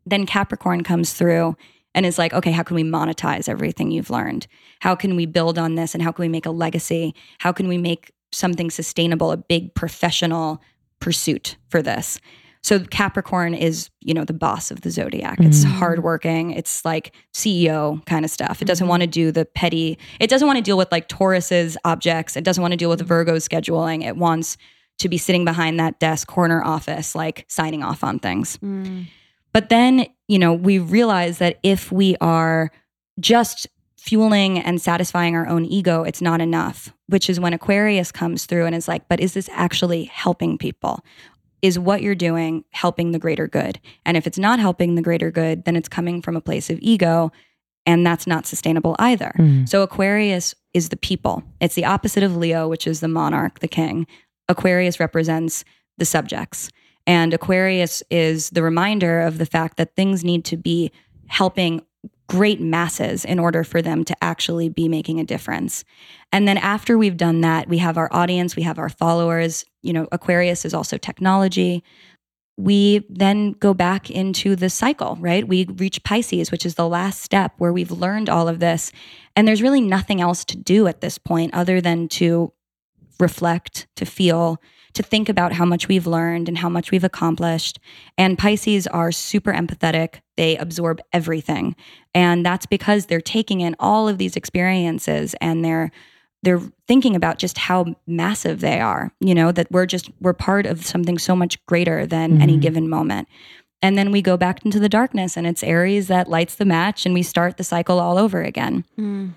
[0.06, 1.56] Then capricorn comes through
[1.96, 4.48] and is like, okay, how can we monetize everything you've learned?
[4.80, 7.16] How can we build on this and how can we make a legacy?
[7.40, 10.62] How can we make something sustainable, a big professional
[11.00, 12.20] pursuit for this?
[12.62, 15.40] So Capricorn is, you know, the boss of the zodiac.
[15.40, 15.72] It's Mhm.
[15.78, 16.52] hardworking.
[16.52, 18.62] It's like CEO kind of stuff.
[18.62, 19.98] It doesn't want to do the petty.
[20.20, 22.36] It doesn't want to deal with like Taurus's objects.
[22.36, 24.04] It doesn't want to deal with Virgo's scheduling.
[24.06, 24.58] It wants
[24.98, 28.58] to be sitting behind that desk, corner office, like signing off on things.
[28.58, 29.08] Mm.
[29.54, 32.72] But then, you know, we realize that if we are
[33.22, 33.68] just
[34.00, 38.66] fueling and satisfying our own ego, it's not enough, which is when Aquarius comes through
[38.66, 41.04] and is like, but is this actually helping people?
[41.62, 43.80] Is what you're doing helping the greater good?
[44.06, 46.80] And if it's not helping the greater good, then it's coming from a place of
[46.82, 47.32] ego,
[47.86, 49.34] and that's not sustainable either.
[49.38, 49.68] Mm.
[49.68, 51.44] So Aquarius is the people.
[51.60, 54.08] It's the opposite of Leo, which is the monarch, the king.
[54.48, 55.66] Aquarius represents
[55.98, 56.70] the subjects.
[57.06, 60.92] And Aquarius is the reminder of the fact that things need to be
[61.28, 61.82] helping
[62.30, 65.84] great masses in order for them to actually be making a difference.
[66.32, 69.66] And then after we've done that, we have our audience, we have our followers.
[69.82, 71.84] You know, Aquarius is also technology.
[72.56, 75.48] We then go back into the cycle, right?
[75.48, 78.92] We reach Pisces, which is the last step where we've learned all of this.
[79.36, 82.54] And there's really nothing else to do at this point other than to
[83.20, 84.62] reflect, to feel,
[85.00, 87.80] to think about how much we've learned and how much we've accomplished.
[88.18, 90.20] And Pisces are super empathetic.
[90.36, 91.74] They absorb everything.
[92.14, 95.90] And that's because they're taking in all of these experiences and they're
[96.42, 100.66] they're thinking about just how massive they are, you know, that we're just we're part
[100.66, 102.62] of something so much greater than any Mhm.
[102.62, 103.28] given moment.
[103.82, 107.06] And then we go back into the darkness and it's Aries that lights the match
[107.06, 108.84] and we start the cycle all over again.
[108.98, 109.32] Mm.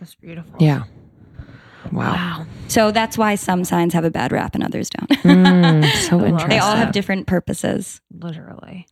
[0.00, 0.56] That's beautiful.
[0.58, 0.84] Yeah.
[1.92, 2.12] Wow.
[2.12, 2.46] Wow.
[2.68, 5.10] So that's why some signs have a bad rap and others don't.
[5.22, 6.48] Mm, so interesting.
[6.48, 8.00] they all have different purposes.
[8.12, 8.86] Literally.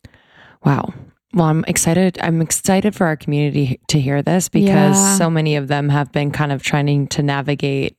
[0.63, 0.93] Wow.
[1.33, 2.19] Well, I'm excited.
[2.21, 5.17] I'm excited for our community to hear this because Yeah.
[5.17, 7.97] so many of them have been kind of trying to navigate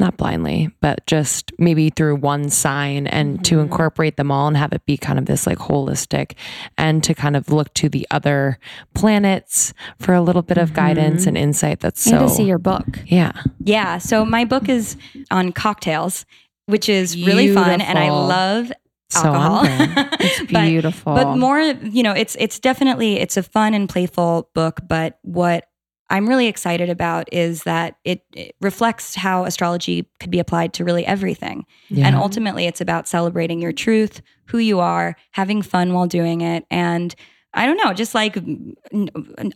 [0.00, 3.62] not blindly, but just maybe through one sign and to Mhm.
[3.62, 6.32] incorporate them all and have it be kind of this like holistic
[6.76, 8.58] and to kind of look to the other
[8.94, 11.28] planets for a little bit of guidance Mhm.
[11.28, 11.80] and insight.
[11.80, 13.00] That's And so, to see your book.
[13.06, 13.32] yeah.
[13.64, 13.98] Yeah.
[13.98, 14.96] So my book is
[15.30, 16.24] on cocktails,
[16.66, 18.70] which is really fun, and I love
[19.14, 19.62] alcohol.
[19.62, 20.08] brand.
[20.20, 21.14] It's But- beautiful.
[21.14, 25.64] but more you know it's it's definitely it's a fun and playful book but what
[26.10, 30.84] i'm really excited about is that it, it reflects how astrology could be applied to
[30.84, 32.06] really everything Yeah.
[32.06, 36.64] and ultimately it's about celebrating your truth who you are having fun while doing it
[36.70, 37.14] and
[37.54, 38.74] i don't know just like n-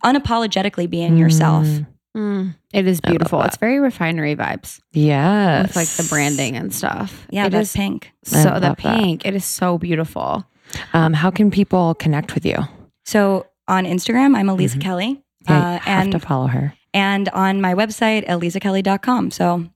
[0.05, 3.40] unapologetically being yourself Mm, Mm, it is beautiful.
[3.40, 5.62] It's very refinery vibes Yeah.
[5.62, 7.26] with like the branding and stuff.
[7.30, 8.76] yeah It that's is pink so the love that.
[8.76, 9.24] pink.
[9.24, 10.44] It is so beautiful.
[10.92, 12.59] Um, how can people connect with you?
[13.07, 14.80] so on instagram i'm Aliza Mhm.
[14.82, 16.74] kelly Yeah, uh, have and to follow her.
[16.95, 19.66] and on my website alizakelly.com so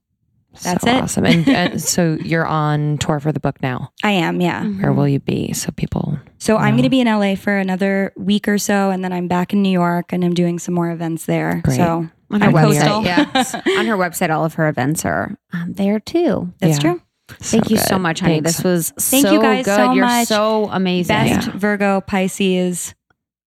[0.63, 1.01] That's so it.
[1.03, 1.25] Awesome.
[1.25, 3.91] And, and so you're on tour for the book now.
[4.03, 5.53] i am yeah Where will you be?
[5.53, 6.17] So people.
[6.39, 9.27] So I'm going to be in LA for another week or so, and then I'm
[9.27, 11.61] back in New York, and I'm doing some more events there.
[11.63, 11.77] Great.
[11.77, 13.01] So On I'm her coastal.
[13.01, 13.03] website,
[13.35, 13.53] yes.
[13.55, 16.53] on her website, all of her events are um, there too.
[16.59, 16.91] that's Yeah.
[16.93, 17.01] true.
[17.29, 18.35] Thank you so much, honey.
[18.41, 18.57] Thanks.
[18.57, 19.75] This was Thank so you guys good.
[19.75, 20.27] so You're much.
[20.27, 21.13] so amazing.
[21.15, 21.53] Best Yeah.
[21.57, 22.95] Virgo, Pisces,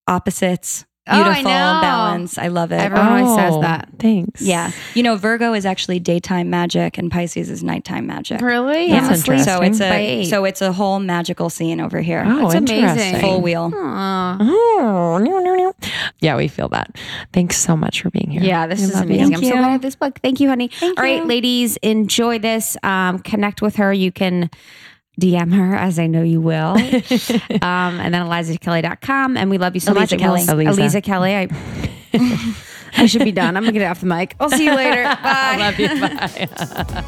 [0.07, 1.81] opposites, Oh, I beautiful know.
[1.81, 2.39] balance.
[2.39, 2.77] I love it.
[2.77, 3.89] Everyone always says that.
[3.93, 4.43] Oh, Thanks.
[4.43, 8.41] yeah, you know Virgo is actually daytime magic, and Pisces is nighttime magic.
[8.41, 8.87] Really?
[8.87, 9.09] Yeah.
[9.09, 12.25] That's I'm So it's a so it's a whole magical scene over here.
[12.27, 12.77] Oh, That's amazing.
[12.85, 13.21] interesting.
[13.21, 13.71] Full wheel.
[13.75, 14.37] Aw.
[14.41, 15.75] Oh, no, no, no.
[16.21, 16.97] Yeah, we feel that.
[17.33, 18.43] Thanks so much for being here.
[18.43, 19.35] Yeah, this We is amazing.
[19.37, 20.19] I'm so glad I have this book.
[20.21, 20.69] Thank you, honey.
[20.69, 21.25] Thank All right, you.
[21.25, 22.77] ladies, enjoy this.
[22.83, 23.93] Um, connect with her.
[23.93, 24.51] You can
[25.21, 26.77] DM her, as I know you will.
[27.63, 29.37] um, and then alizakelly.com.
[29.37, 30.13] And we love you so Aliza much.
[30.13, 30.41] And Kelly.
[30.47, 30.75] Aliza.
[30.75, 31.35] Aliza Kelly.
[31.37, 31.49] I,
[32.97, 33.57] I should be done.
[33.57, 34.35] I'm going to get off the mic.
[34.41, 35.05] I'll see you later.
[35.05, 35.19] Bye.
[35.23, 35.89] I love you.
[36.01, 37.05] Bye.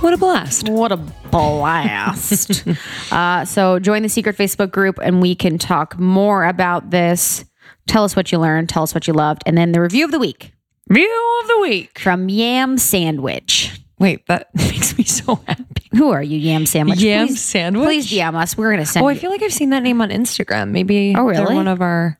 [0.00, 0.68] what a blast.
[0.68, 2.64] What a blast.
[3.12, 7.44] uh, so join the secret Facebook group and we can talk more about this.
[7.86, 8.68] Tell us what you learned.
[8.68, 9.42] Tell us what you loved.
[9.46, 10.52] And then the review of the week
[10.88, 11.98] Review of the week.
[11.98, 13.80] from Yam Sandwich.
[13.98, 15.88] Wait, that makes me so happy.
[15.96, 17.00] Who are you, Yam Sandwich?
[17.00, 17.86] Yam please, sandwich.
[17.86, 18.56] please DM us.
[18.56, 20.70] We're going to send Oh, I feel like I've seen that name on Instagram.
[20.70, 21.54] Maybe Oh, really?
[21.54, 22.18] one of our.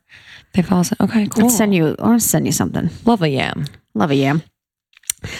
[0.53, 0.93] They follow us.
[1.01, 1.43] Okay, cool.
[1.45, 1.95] Let's send you.
[1.99, 2.89] I want to send you something.
[3.03, 3.65] Lovely yam.
[3.93, 4.41] Love a yam.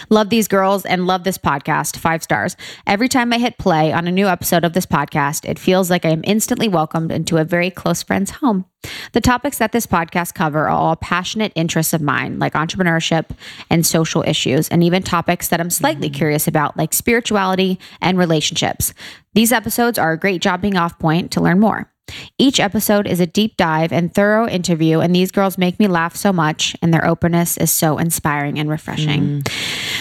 [0.10, 1.98] Love these girls and love this podcast.
[1.98, 2.56] Five stars.
[2.88, 6.06] Every time I hit play on a new episode of this podcast, it feels like
[6.06, 8.66] I am instantly welcomed into a very close friend's home.
[9.14, 13.30] The topics that this podcast cover are all passionate interests of mine, like entrepreneurship
[13.70, 18.94] and social issues, and even topics that I'm slightly curious about, like spirituality and relationships.
[19.34, 21.92] These episodes are a great jumping off point to learn more.
[22.38, 26.16] Each episode is a deep dive and thorough interview, and these girls make me laugh
[26.16, 29.42] so much, and their openness is so inspiring and refreshing.
[29.42, 29.48] Mm.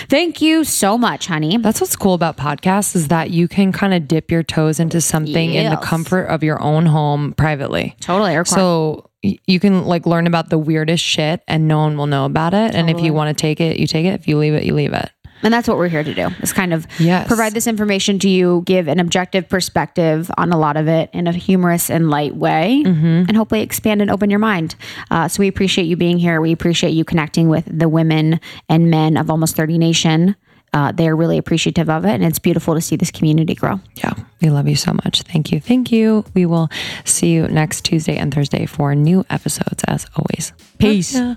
[0.09, 1.57] Thank you so much, honey.
[1.57, 5.00] That's what's cool about podcasts is that you can kind of dip your toes into
[5.00, 7.96] something in the comfort of your own home privately.
[8.00, 8.44] Totally.
[8.44, 12.52] So you can like learn about the weirdest shit and no one will know about
[12.52, 12.74] it.
[12.74, 14.20] And if you want to take it, you take it.
[14.20, 15.11] If you leave it, you leave it.
[15.45, 16.28] And that's what we're here to do.
[16.42, 17.28] Is kind of Yes.
[17.28, 21.26] provide this information to you, give an objective perspective on a lot of it in
[21.26, 23.07] a humorous and light way, Mm-hmm.
[23.28, 24.74] and hopefully expand and open your mind.
[25.11, 26.40] Uh, so we appreciate you being here.
[26.40, 30.34] We appreciate you connecting with the women and men of Almost 30 Nation.
[30.72, 33.78] Uh, they're really appreciative of it, and it's beautiful to see this community grow.
[33.95, 34.12] Yeah.
[34.42, 35.22] We love you so much.
[35.22, 35.61] Thank you.
[35.61, 36.24] Thank you.
[36.34, 36.68] We will
[37.05, 40.53] see you next Tuesday and Thursday for new episodes as always.
[40.78, 41.14] Peace.
[41.14, 41.36] Yeah.